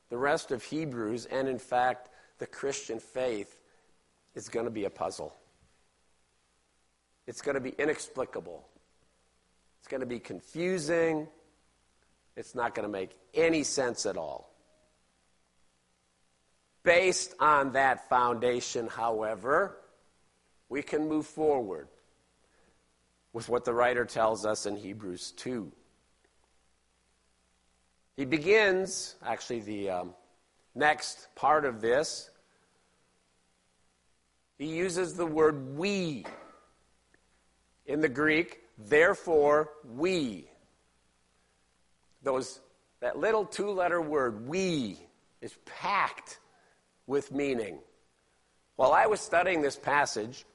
[0.09, 3.57] the rest of Hebrews, and in fact, the Christian faith,
[4.35, 5.33] is going to be a puzzle.
[7.25, 8.67] It's going to be inexplicable.
[9.79, 11.29] It's going to be confusing.
[12.35, 14.51] It's not going to make any sense at all.
[16.83, 19.77] Based on that foundation, however,
[20.67, 21.87] we can move forward
[23.33, 25.71] with what the writer tells us in Hebrews 2.
[28.15, 30.13] He begins, actually, the um,
[30.73, 32.29] next part of this,
[34.57, 36.25] he uses the word we
[37.85, 40.49] in the Greek, therefore we.
[42.23, 42.59] Those,
[43.01, 44.97] that little two letter word, we,
[45.41, 46.39] is packed
[47.05, 47.77] with meaning.
[48.75, 50.45] While I was studying this passage,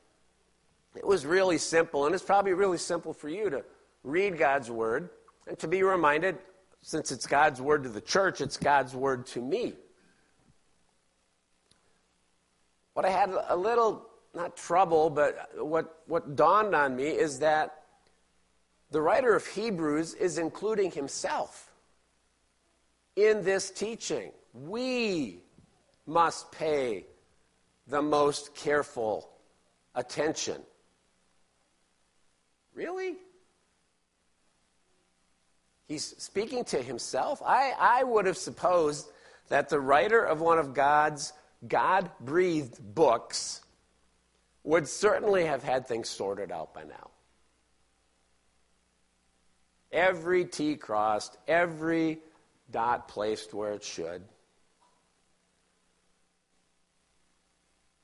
[0.95, 3.65] it was really simple, and it's probably really simple for you to
[4.05, 5.11] read God's Word
[5.47, 6.39] and to be reminded,
[6.83, 9.75] since it's God's Word to the church, it's God's Word to me.
[12.95, 17.83] What I had a little not trouble, but what, what dawned on me is that
[18.91, 21.71] the writer of Hebrews is including himself
[23.17, 24.33] in this teaching.
[24.53, 25.41] We
[26.07, 27.07] must pay
[27.87, 29.31] the most careful
[29.95, 30.63] attention.
[32.75, 33.17] Really?
[35.89, 37.43] He's speaking to himself?
[37.45, 39.09] I, I would have supposed
[39.49, 41.33] that the writer of one of God's
[41.69, 43.61] God breathed books
[44.65, 47.11] would certainly have had things sorted out by now.
[49.91, 52.21] Every T crossed, every
[52.71, 54.23] dot placed where it should.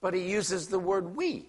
[0.00, 1.48] But he uses the word we.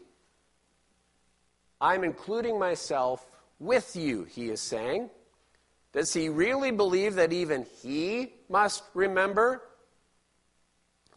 [1.82, 3.26] I'm including myself
[3.60, 5.10] with you, he is saying.
[5.92, 9.64] Does he really believe that even he must remember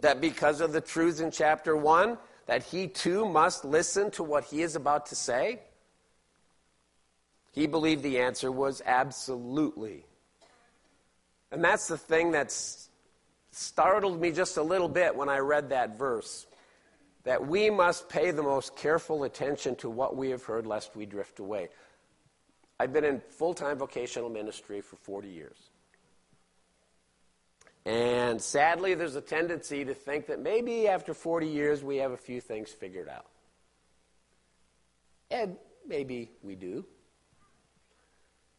[0.00, 4.44] that because of the truths in chapter 1, that he too must listen to what
[4.44, 5.60] he is about to say?
[7.52, 10.06] He believed the answer was absolutely.
[11.50, 12.50] And that's the thing that
[13.50, 16.46] startled me just a little bit when I read that verse.
[17.24, 21.06] That we must pay the most careful attention to what we have heard, lest we
[21.06, 21.68] drift away.
[22.80, 25.70] I've been in full time vocational ministry for 40 years.
[27.84, 32.16] And sadly, there's a tendency to think that maybe after 40 years we have a
[32.16, 33.26] few things figured out.
[35.30, 35.56] And
[35.86, 36.84] maybe we do.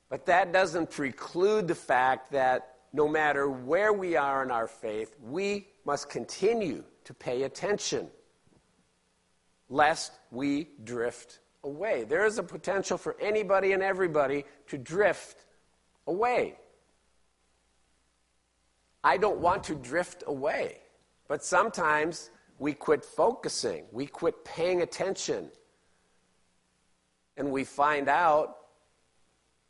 [0.10, 5.16] But that doesn't preclude the fact that no matter where we are in our faith,
[5.22, 8.08] we must continue to pay attention
[9.74, 12.04] lest we drift away.
[12.04, 15.46] There is a potential for anybody and everybody to drift
[16.06, 16.58] away.
[19.04, 20.78] I don't want to drift away.
[21.28, 25.50] But sometimes we quit focusing, we quit paying attention,
[27.36, 28.58] and we find out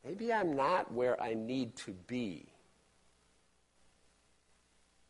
[0.03, 2.47] maybe I'm not where I need to be.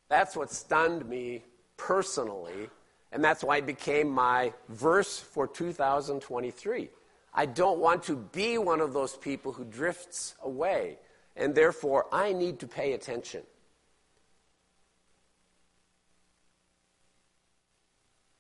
[0.08, 1.44] That's what stunned me
[1.78, 2.70] personally,
[3.14, 6.90] and that's why it became my verse for 2023.
[7.36, 10.98] I don't want to be one of those people who drifts away,
[11.36, 13.44] and therefore I need to pay attention.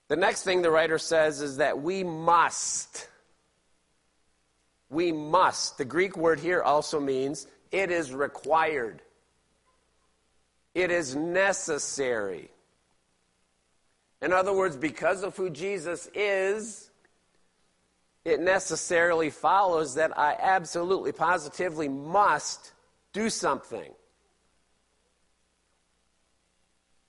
[0.07, 3.07] The next thing the writer says is that we must.
[4.89, 5.77] We must.
[5.77, 9.03] The Greek word here also means it is required,
[10.73, 12.49] it is necessary.
[14.23, 16.89] In other words, because of who Jesus is,
[18.23, 22.71] it necessarily follows that I absolutely, positively must
[23.11, 23.91] do something.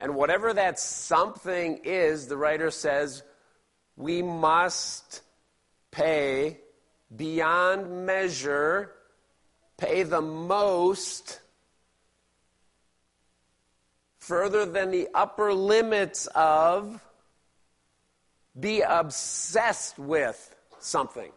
[0.01, 3.23] And whatever that something is, the writer says,
[3.97, 5.23] we must
[5.93, 6.59] pay
[7.15, 8.91] beyond measure,
[9.77, 11.39] pay the most
[14.25, 16.99] further than the upper limits of
[18.59, 21.31] be obsessed with something.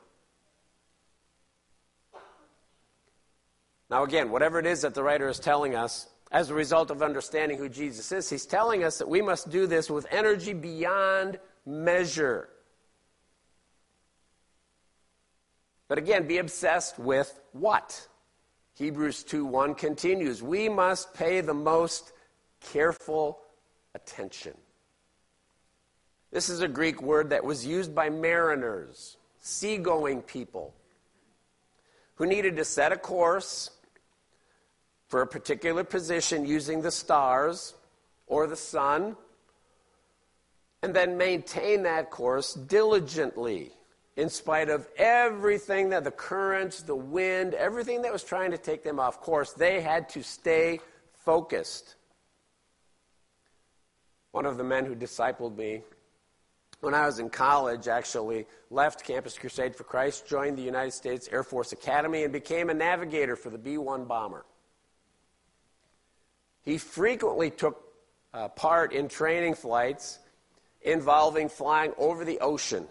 [3.90, 7.02] Now, again, whatever it is that the writer is telling us, as a result of
[7.02, 11.40] understanding who Jesus is, he's telling us that we must do this with energy beyond
[11.66, 12.48] measure.
[15.90, 18.08] But again, be obsessed with what?
[18.76, 20.42] Hebrews 2 1 continues.
[20.42, 22.12] We must pay the most
[22.72, 23.40] careful
[23.96, 24.54] attention.
[26.32, 30.74] This is a Greek word that was used by mariners, seagoing people,
[32.16, 33.72] who needed to set a course
[35.08, 37.74] for a particular position using the stars
[38.28, 39.16] or the sun,
[40.84, 43.72] and then maintain that course diligently
[44.18, 48.84] in spite of everything that the currents, the wind, everything that was trying to take
[48.84, 49.54] them off course.
[49.54, 50.80] They had to stay
[51.14, 51.96] focused.
[54.38, 55.82] One of the men who discipled me
[56.82, 61.28] when I was in college actually left Campus Crusade for Christ, joined the United States
[61.32, 64.46] Air Force Academy, and became a navigator for the B 1 bomber.
[66.62, 67.84] He frequently took
[68.32, 70.20] uh, part in training flights
[70.84, 72.88] involving flying over the ocean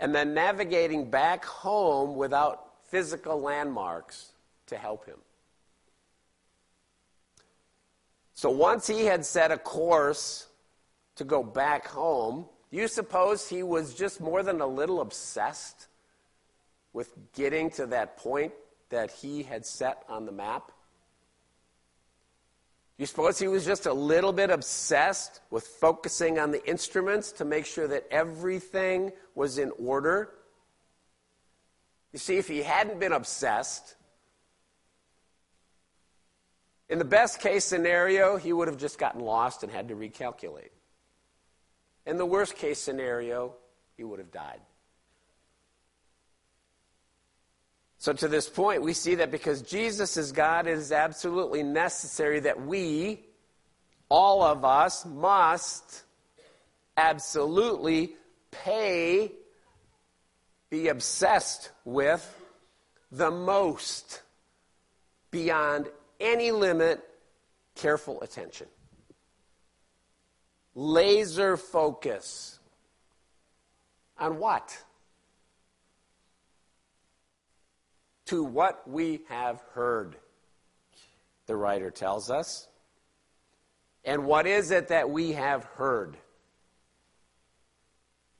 [0.00, 4.32] and then navigating back home without physical landmarks
[4.66, 5.18] to help him.
[8.34, 10.46] So once he had set a course
[11.16, 15.88] to go back home, do you suppose he was just more than a little obsessed
[16.92, 18.52] with getting to that point
[18.88, 20.72] that he had set on the map?
[22.98, 27.44] You suppose he was just a little bit obsessed with focusing on the instruments to
[27.44, 30.30] make sure that everything was in order?
[32.12, 33.96] You see, if he hadn't been obsessed,
[36.92, 40.68] in the best case scenario, he would have just gotten lost and had to recalculate.
[42.04, 43.54] In the worst case scenario,
[43.96, 44.60] he would have died.
[47.96, 52.40] So, to this point, we see that because Jesus is God, it is absolutely necessary
[52.40, 53.24] that we,
[54.10, 56.02] all of us, must
[56.98, 58.16] absolutely
[58.50, 59.32] pay,
[60.68, 62.22] be obsessed with
[63.10, 64.20] the most,
[65.30, 65.88] beyond
[66.22, 67.02] any limit,
[67.74, 68.68] careful attention.
[70.74, 72.58] Laser focus.
[74.18, 74.82] On what?
[78.32, 80.16] to what we have heard,
[81.46, 82.66] the writer tells us.
[84.06, 86.16] And what is it that we have heard?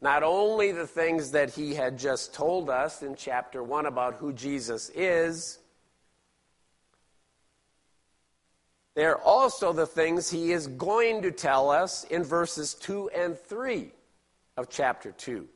[0.01, 4.33] Not only the things that he had just told us in chapter 1 about who
[4.33, 5.59] Jesus is,
[8.95, 13.91] they're also the things he is going to tell us in verses 2 and 3
[14.57, 15.49] of chapter 2.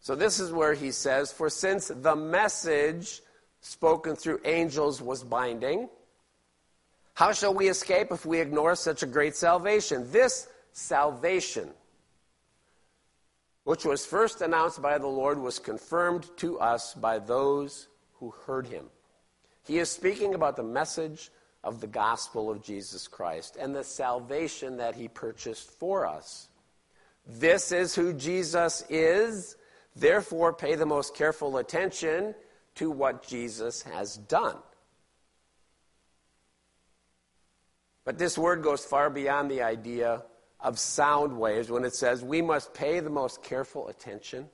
[0.00, 3.20] So this is where he says, For since the message
[3.60, 5.90] spoken through angels was binding,
[7.12, 10.10] how shall we escape if we ignore such a great salvation?
[10.10, 11.68] This salvation,
[13.64, 18.66] which was first announced by the Lord, was confirmed to us by those who heard
[18.66, 18.86] him.
[19.66, 21.30] He is speaking about the message
[21.62, 26.48] of the gospel of Jesus Christ and the salvation that he purchased for us.
[27.26, 29.56] This is who Jesus is
[29.96, 32.34] Therefore, pay the most careful attention
[32.76, 34.56] to what Jesus has done.
[38.04, 40.22] But this word goes far beyond the idea
[40.60, 44.48] of sound waves when it says we must pay the most careful attention.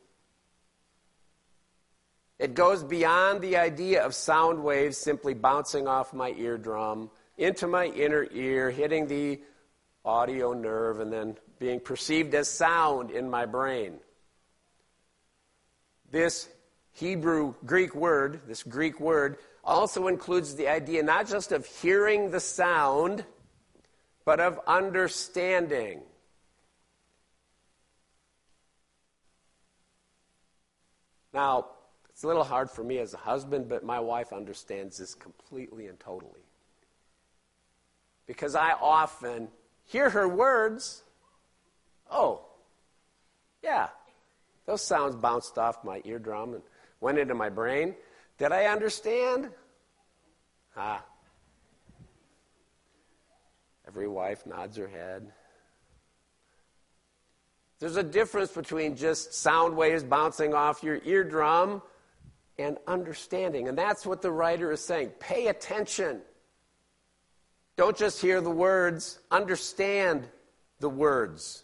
[2.38, 7.86] It goes beyond the idea of sound waves simply bouncing off my eardrum into my
[7.86, 9.40] inner ear, hitting the
[10.04, 13.98] audio nerve, and then being perceived as sound in my brain.
[16.10, 16.48] This
[16.92, 22.40] Hebrew Greek word, this Greek word, also includes the idea not just of hearing the
[22.40, 23.24] sound,
[24.24, 26.02] but of understanding.
[31.34, 31.66] Now,
[32.16, 35.86] it's a little hard for me as a husband, but my wife understands this completely
[35.86, 36.40] and totally.
[38.26, 39.48] Because I often
[39.84, 41.02] hear her words.
[42.10, 42.40] Oh,
[43.62, 43.88] yeah,
[44.64, 46.62] those sounds bounced off my eardrum and
[47.02, 47.94] went into my brain.
[48.38, 49.50] Did I understand?
[50.74, 51.04] Ah.
[53.86, 55.30] Every wife nods her head.
[57.78, 61.82] There's a difference between just sound waves bouncing off your eardrum
[62.58, 63.68] and understanding.
[63.68, 65.10] And that's what the writer is saying.
[65.20, 66.20] Pay attention.
[67.76, 70.26] Don't just hear the words, understand
[70.80, 71.62] the words.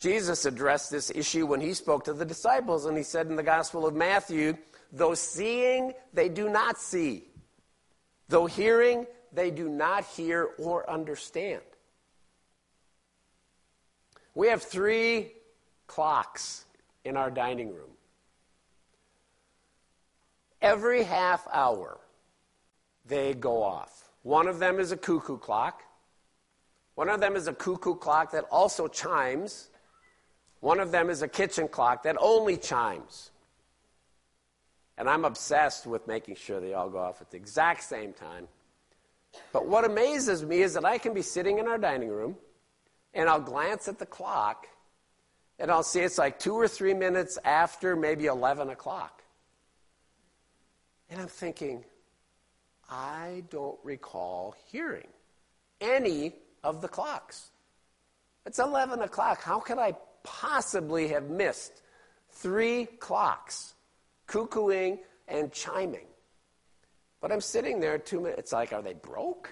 [0.00, 3.42] Jesus addressed this issue when he spoke to the disciples, and he said in the
[3.42, 4.56] Gospel of Matthew,
[4.92, 7.24] Though seeing, they do not see.
[8.28, 11.62] Though hearing, they do not hear or understand.
[14.34, 15.32] We have three
[15.86, 16.64] clocks
[17.04, 17.90] in our dining room.
[20.60, 21.98] Every half hour,
[23.06, 24.10] they go off.
[24.22, 25.82] One of them is a cuckoo clock.
[26.94, 29.68] One of them is a cuckoo clock that also chimes.
[30.60, 33.30] One of them is a kitchen clock that only chimes.
[34.96, 38.48] And I'm obsessed with making sure they all go off at the exact same time.
[39.52, 42.36] But what amazes me is that I can be sitting in our dining room
[43.14, 44.66] and I'll glance at the clock
[45.60, 49.22] and I'll see it's like two or three minutes after maybe 11 o'clock.
[51.10, 51.84] And I'm thinking,
[52.90, 55.08] I don't recall hearing
[55.80, 56.34] any
[56.64, 57.50] of the clocks.
[58.46, 59.42] It's 11 o'clock.
[59.42, 61.82] How could I possibly have missed
[62.30, 63.74] three clocks
[64.26, 66.06] cuckooing and chiming?
[67.20, 68.38] But I'm sitting there two minutes.
[68.38, 69.50] It's like, are they broke?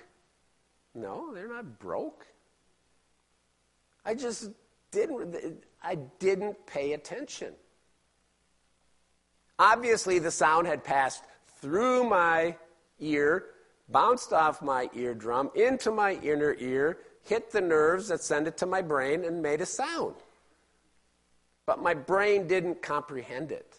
[0.95, 2.27] No, they're not broke.
[4.05, 4.51] I just
[4.93, 7.53] didn't, I didn't pay attention.
[9.59, 11.23] Obviously, the sound had passed
[11.61, 12.57] through my
[13.01, 13.47] ear,
[13.89, 18.67] bounced off my eardrum, into my inner ear, hit the nerves that send it to
[18.67, 20.15] my brain, and made a sound.
[21.67, 23.79] But my brain didn't comprehend it.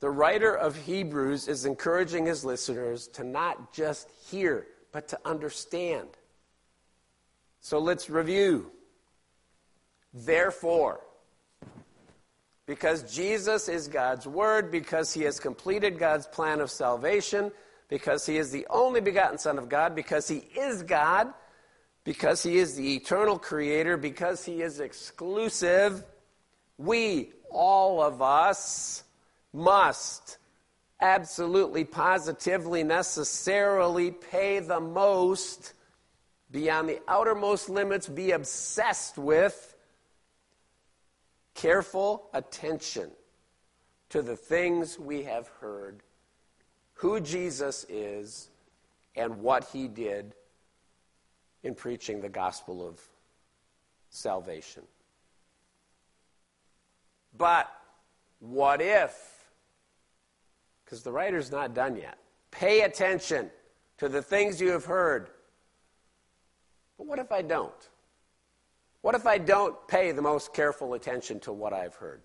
[0.00, 6.08] The writer of Hebrews is encouraging his listeners to not just hear, but to understand.
[7.60, 8.70] So let's review.
[10.12, 11.00] Therefore,
[12.66, 17.52] because Jesus is God's Word, because He has completed God's plan of salvation,
[17.88, 21.32] because He is the only begotten Son of God, because He is God,
[22.04, 26.04] because He is the eternal Creator, because He is exclusive,
[26.78, 29.04] we, all of us,
[29.52, 30.38] must
[31.00, 35.74] absolutely, positively, necessarily pay the most,
[36.50, 39.73] beyond the outermost limits, be obsessed with
[41.54, 43.10] careful attention
[44.10, 46.02] to the things we have heard,
[46.94, 48.50] who Jesus is,
[49.16, 50.34] and what he did
[51.62, 53.00] in preaching the gospel of
[54.10, 54.82] salvation.
[57.36, 57.70] But
[58.40, 59.16] what if?
[60.84, 62.18] Because the writer's not done yet.
[62.50, 63.50] Pay attention
[63.98, 65.30] to the things you have heard.
[66.98, 67.88] But what if I don't?
[69.04, 72.22] What if I don't pay the most careful attention to what I've heard?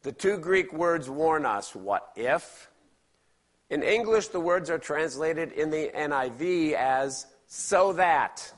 [0.00, 2.70] The two Greek words warn us what if.
[3.68, 8.50] In English, the words are translated in the NIV as so that,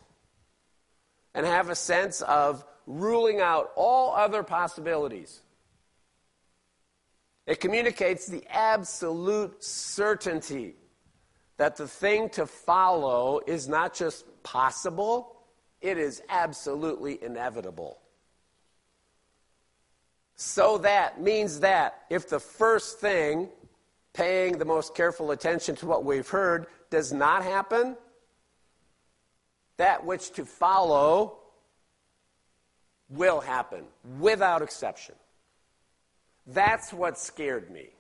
[1.35, 5.41] and have a sense of ruling out all other possibilities.
[7.45, 10.77] It communicates the absolute certainty
[11.57, 15.36] that the thing to follow is not just possible
[15.87, 17.99] it is absolutely inevitable.
[20.35, 23.49] So that means that if the first thing,
[24.13, 27.97] paying the most careful attention to what we've heard, does not happen,
[29.77, 31.39] that which to follow
[33.09, 33.85] will happen
[34.19, 35.15] without exception.
[36.49, 37.91] That's what scared me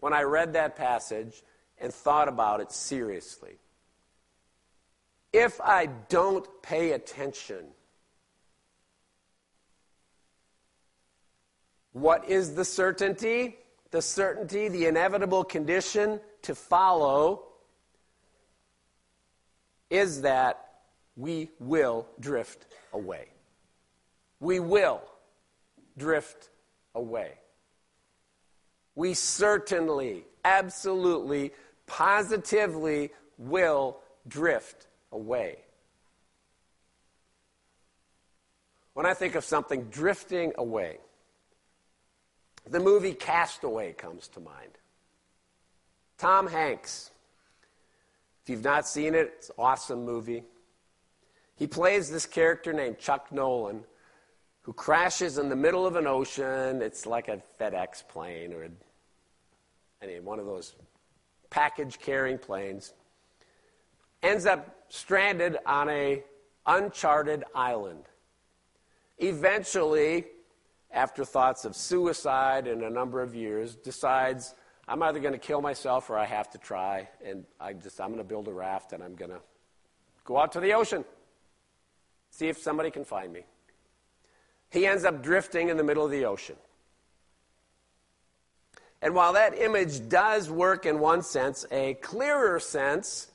[0.00, 1.42] when I read that passage
[1.78, 3.58] and thought about it seriously
[5.34, 7.66] if I don't pay attention,
[11.92, 13.56] what is the certainty?
[13.90, 17.46] The certainty, the inevitable condition to follow
[19.90, 20.66] is that
[21.16, 23.26] we will drift away.
[24.38, 25.02] We will
[25.98, 26.50] drift
[26.94, 27.32] away.
[28.94, 31.52] We certainly, absolutely,
[31.86, 35.56] positively will drift away.
[38.92, 40.98] When I think of something drifting away,
[42.68, 44.78] the movie Castaway comes to mind.
[46.18, 47.10] Tom Hanks.
[48.42, 50.44] If you've not seen it, it's an awesome movie.
[51.56, 53.84] He plays this character named Chuck Nolan
[54.64, 56.80] who crashes in the middle of an ocean.
[56.80, 58.70] It's like a FedEx plane or a,
[60.02, 60.74] I mean, one of those
[61.50, 62.94] package carrying planes.
[64.22, 66.22] Ends up stranded on a
[66.66, 68.04] uncharted island.
[69.18, 70.24] Eventually,
[70.90, 74.54] after thoughts of suicide in a number of years, decides,
[74.86, 78.08] I'm either going to kill myself or I have to try, and I just I'm
[78.08, 79.40] going to build a raft and I'm going to
[80.24, 81.04] go out to the ocean,
[82.30, 83.44] see if somebody can find me.
[84.70, 86.56] He ends up drifting in the middle of the ocean.
[89.02, 93.30] And while that image does work in one sense, a clearer sense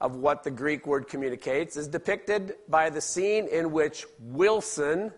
[0.00, 5.12] of what the Greek word communicates is depicted by the scene in which Wilson,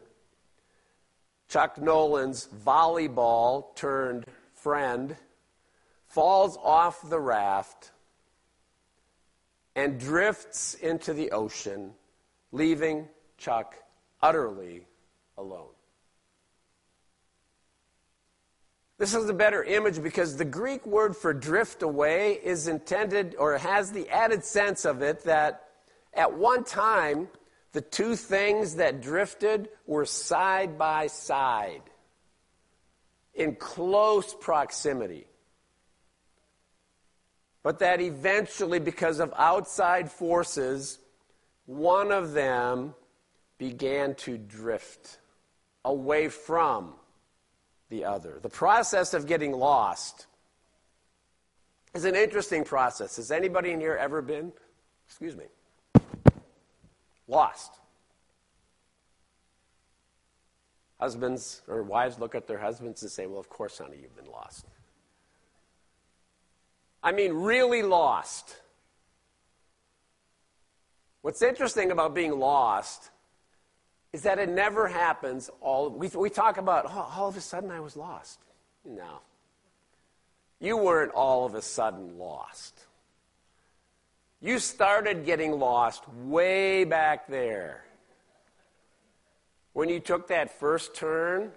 [1.48, 5.16] Chuck Nolan's volleyball turned friend,
[6.06, 7.90] falls off the raft
[9.74, 11.92] and drifts into the ocean,
[12.52, 13.74] leaving Chuck
[14.22, 14.86] utterly
[15.36, 15.77] alone.
[18.98, 23.56] This is a better image because the Greek word for drift away is intended or
[23.56, 25.68] has the added sense of it that
[26.12, 27.28] at one time
[27.72, 31.82] the two things that drifted were side by side
[33.34, 35.28] in close proximity.
[37.62, 40.98] But that eventually, because of outside forces,
[41.66, 42.94] one of them
[43.58, 45.18] began to drift
[45.84, 46.94] away from
[47.90, 48.38] the other.
[48.42, 50.26] The process of getting lost
[51.94, 53.16] is an interesting process.
[53.16, 54.52] Has anybody in here ever been,
[55.06, 55.44] excuse me,
[57.26, 57.72] lost?
[61.00, 64.30] Husbands or wives look at their husbands and say, Well, of course, honey, you've been
[64.30, 64.66] lost.
[67.02, 68.56] I mean, really lost.
[71.22, 73.10] What's interesting about being lost
[74.12, 75.50] is that it never happens.
[75.60, 78.40] All we, we talk about oh, all of a sudden i was lost.
[78.84, 79.20] No.
[80.60, 82.86] You weren't all of a sudden lost.
[84.40, 87.84] You started getting lost way back there.
[89.72, 91.52] When you took that first turn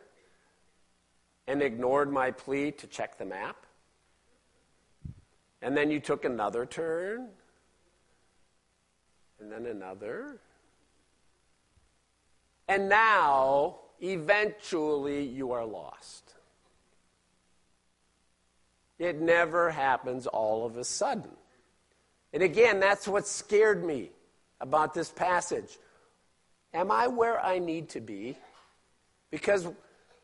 [1.47, 3.65] and ignored my plea to check the map
[5.61, 7.29] and then you took another turn
[9.39, 10.39] and then another
[12.71, 16.35] and now, eventually, you are lost.
[18.97, 21.31] It never happens all of a sudden.
[22.31, 24.11] And again, that's what scared me
[24.61, 25.79] about this passage.
[26.73, 28.37] Am I where I need to be?
[29.31, 29.67] Because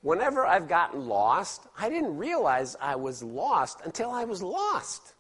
[0.02, 5.16] whenever I've gotten lost, I didn't realize I was lost until I was lost.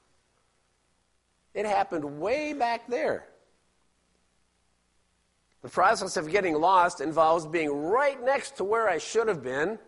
[1.54, 3.26] It happened way back there.
[5.62, 9.80] The process of getting lost involves being right next to where I should have been,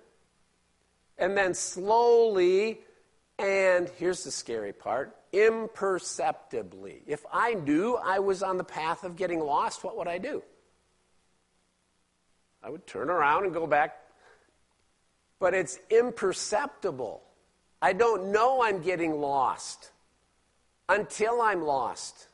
[1.17, 2.79] and then slowly,
[3.37, 7.03] and here's the scary part imperceptibly.
[7.05, 10.41] If I knew I was on the path of getting lost, what would I do?
[12.63, 13.97] I would turn around and go back.
[15.39, 17.21] But it's imperceptible.
[17.81, 19.91] I don't know I'm getting lost
[20.89, 22.28] until I'm lost.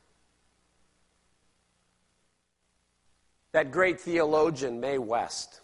[3.56, 5.62] That great theologian, Mae West,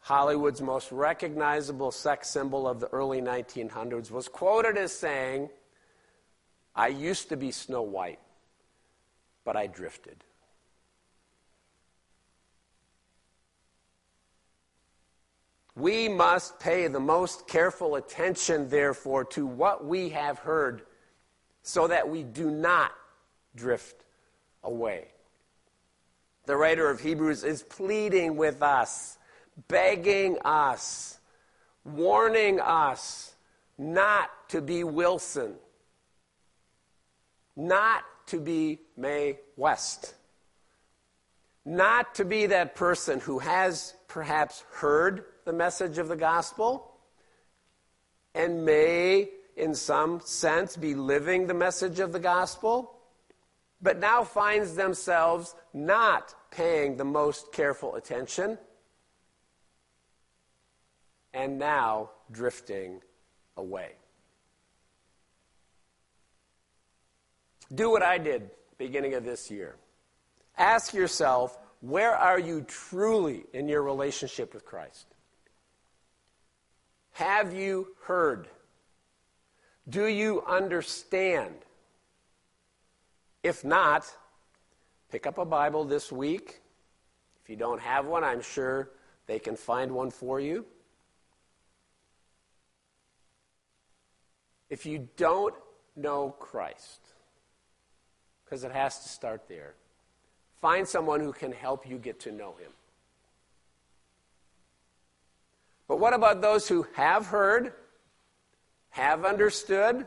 [0.00, 5.48] Hollywood's most recognizable sex symbol of the early 1900s, was quoted as saying,
[6.74, 8.18] I used to be Snow White,
[9.44, 10.24] but I drifted.
[15.76, 20.82] We must pay the most careful attention, therefore, to what we have heard
[21.62, 22.90] so that we do not
[23.54, 24.04] drift
[24.64, 25.10] away
[26.46, 29.18] the writer of Hebrews is pleading with us,
[29.68, 31.18] begging us,
[31.84, 33.34] warning us
[33.76, 35.54] not to be Wilson,
[37.56, 40.14] not to be Mae West,
[41.64, 46.92] not to be that person who has perhaps heard the message of the gospel
[48.34, 52.96] and may, in some sense, be living the message of the gospel
[53.80, 58.58] but now finds themselves not paying the most careful attention
[61.34, 63.00] and now drifting
[63.56, 63.92] away.
[67.74, 69.76] Do what I did beginning of this year.
[70.56, 75.06] Ask yourself, where are you truly in your relationship with Christ?
[77.12, 78.48] Have you heard?
[79.88, 81.54] Do you understand?
[83.42, 84.04] If not,
[85.16, 86.60] pick up a Bible this week.
[87.42, 88.90] If you don't have one, I'm sure
[89.26, 90.66] they can find one for you.
[94.68, 95.54] If you don't
[95.96, 97.00] know Christ,
[98.44, 99.72] because it has to start there,
[100.60, 102.72] find someone who can help you get to know him.
[105.88, 107.72] But what about those who have heard,
[108.90, 110.06] have understood?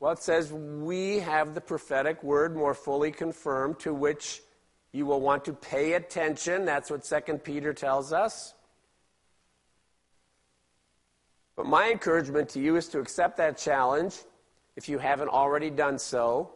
[0.00, 4.42] Well, it says, We have the prophetic word more fully confirmed, to which
[4.92, 6.64] you will want to pay attention.
[6.64, 8.54] That's what 2 Peter tells us.
[11.56, 14.16] But my encouragement to you is to accept that challenge
[14.76, 16.52] if you haven't already done so.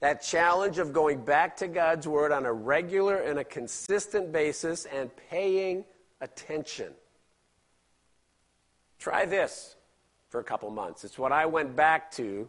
[0.00, 4.84] That challenge of going back to God's Word on a regular and a consistent basis
[4.84, 5.84] and paying
[6.20, 6.92] attention.
[8.98, 9.75] Try this
[10.36, 11.02] for a couple months.
[11.02, 12.46] It's what I went back to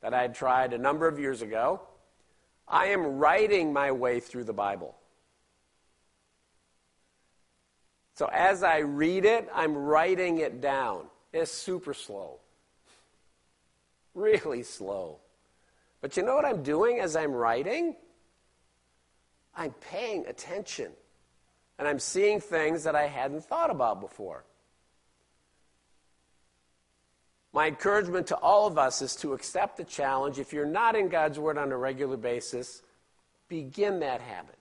[0.00, 1.82] that I had tried a number of years ago.
[2.66, 4.96] I am writing my way through the Bible.
[8.14, 11.04] So as I read it, I'm writing it down.
[11.34, 12.38] It's super slow.
[14.14, 15.18] Really slow.
[16.00, 17.94] But you know what I'm doing as I'm writing?
[19.54, 20.92] I'm paying attention.
[21.78, 24.46] And I'm seeing things that I hadn't thought about before.
[27.52, 30.38] My encouragement to all of us is to accept the challenge.
[30.38, 32.82] If you're not in God's Word on a regular basis,
[33.48, 34.58] begin that habit.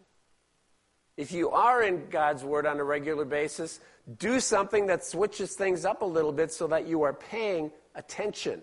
[1.16, 3.80] If you are in God's Word on a regular basis,
[4.18, 8.62] do something that switches things up a little bit so that you are paying attention.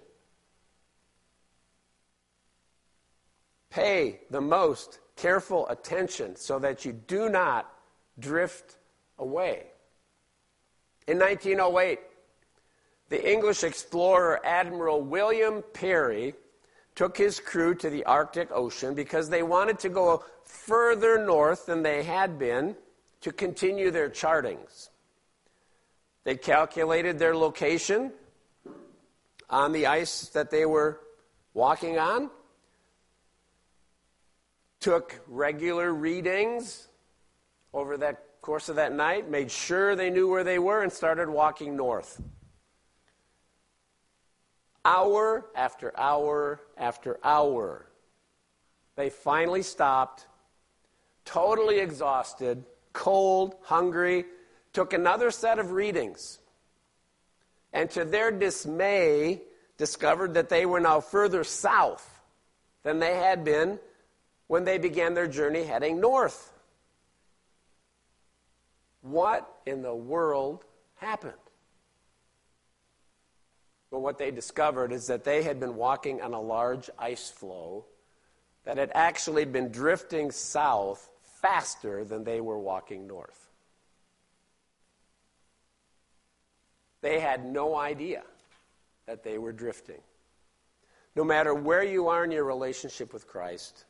[3.71, 7.71] Pay the most careful attention so that you do not
[8.19, 8.77] drift
[9.19, 9.67] away.
[11.07, 12.01] In 1908,
[13.09, 16.35] the English explorer Admiral William Peary
[16.95, 21.83] took his crew to the Arctic Ocean because they wanted to go further north than
[21.83, 22.75] they had been
[23.21, 24.89] to continue their chartings.
[26.25, 28.13] They calculated their location
[29.49, 31.01] on the ice that they were
[31.55, 32.31] walking on,
[34.81, 36.89] took regular readings
[37.73, 41.29] over that course of that night, made sure they knew where they were, and started
[41.29, 42.21] walking north.
[44.89, 47.85] Hour after hour after hour,
[48.97, 50.27] they finally stopped,
[51.27, 54.25] totally exhausted, cold, hungry,
[54.73, 56.39] took another set of readings,
[57.75, 59.43] and to their dismay,
[59.77, 62.23] discovered that they were now further south
[62.83, 63.79] than they had been
[64.47, 66.51] when they began their journey heading north.
[69.03, 71.35] What in the world happened?
[73.91, 77.87] But what they discovered is that they had been walking on a large ice floe
[78.65, 81.09] that had actually been drifting south
[81.41, 83.49] faster than they were walking north.
[87.01, 88.25] They had no idea
[89.07, 90.01] that they were drifting.
[91.17, 93.85] No matter where you are in your relationship with Christ,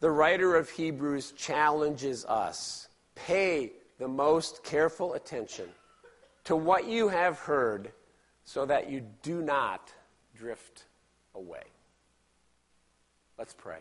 [0.00, 5.68] the writer of Hebrews challenges us pay the most careful attention
[6.46, 7.90] to what you have heard
[8.44, 9.92] so that you do not
[10.36, 10.84] drift
[11.34, 11.64] away.
[13.36, 13.80] Let's pray.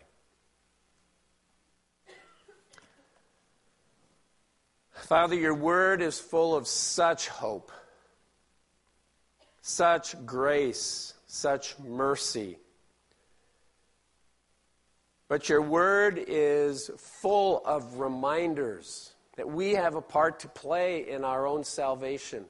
[4.92, 7.72] Father, your word is full of such hope,
[9.62, 12.58] such grace, such mercy.
[15.28, 21.24] But your word is full of reminders that we have a part to play in
[21.24, 22.46] our own salvation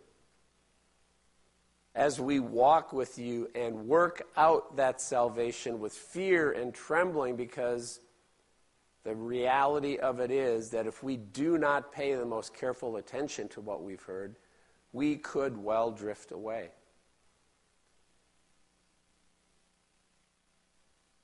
[1.96, 8.02] as we walk with you and work out that salvation with fear and trembling because
[9.06, 13.48] the reality of it is that if we do not pay the most careful attention
[13.48, 14.36] to what we've heard,
[14.92, 16.70] we could well drift away.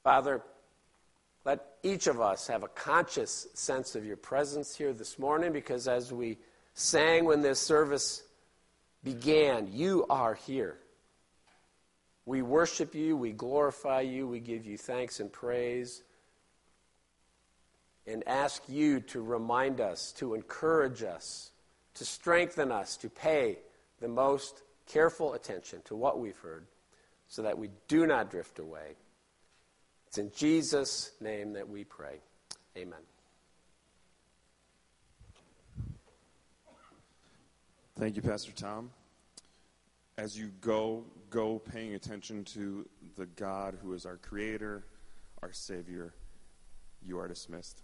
[0.03, 0.41] Father,
[1.43, 5.87] let each of us have a conscious sense of your presence here this morning because
[5.87, 6.37] as we
[6.75, 8.23] sang when this service
[9.03, 10.77] began, you are here.
[12.25, 16.03] We worship you, we glorify you, we give you thanks and praise,
[18.05, 21.51] and ask you to remind us, to encourage us,
[21.95, 23.57] to strengthen us, to pay
[23.99, 26.65] the most careful attention to what we've heard
[27.27, 28.95] so that we do not drift away.
[30.07, 32.19] It's in Jesus' name that we pray.
[32.77, 33.10] Amen.
[38.01, 38.89] Thank you, Pastor Tom.
[40.17, 44.87] As you go, go paying attention to the God who is our Creator,
[45.43, 46.15] our Savior.
[47.05, 47.83] You are dismissed.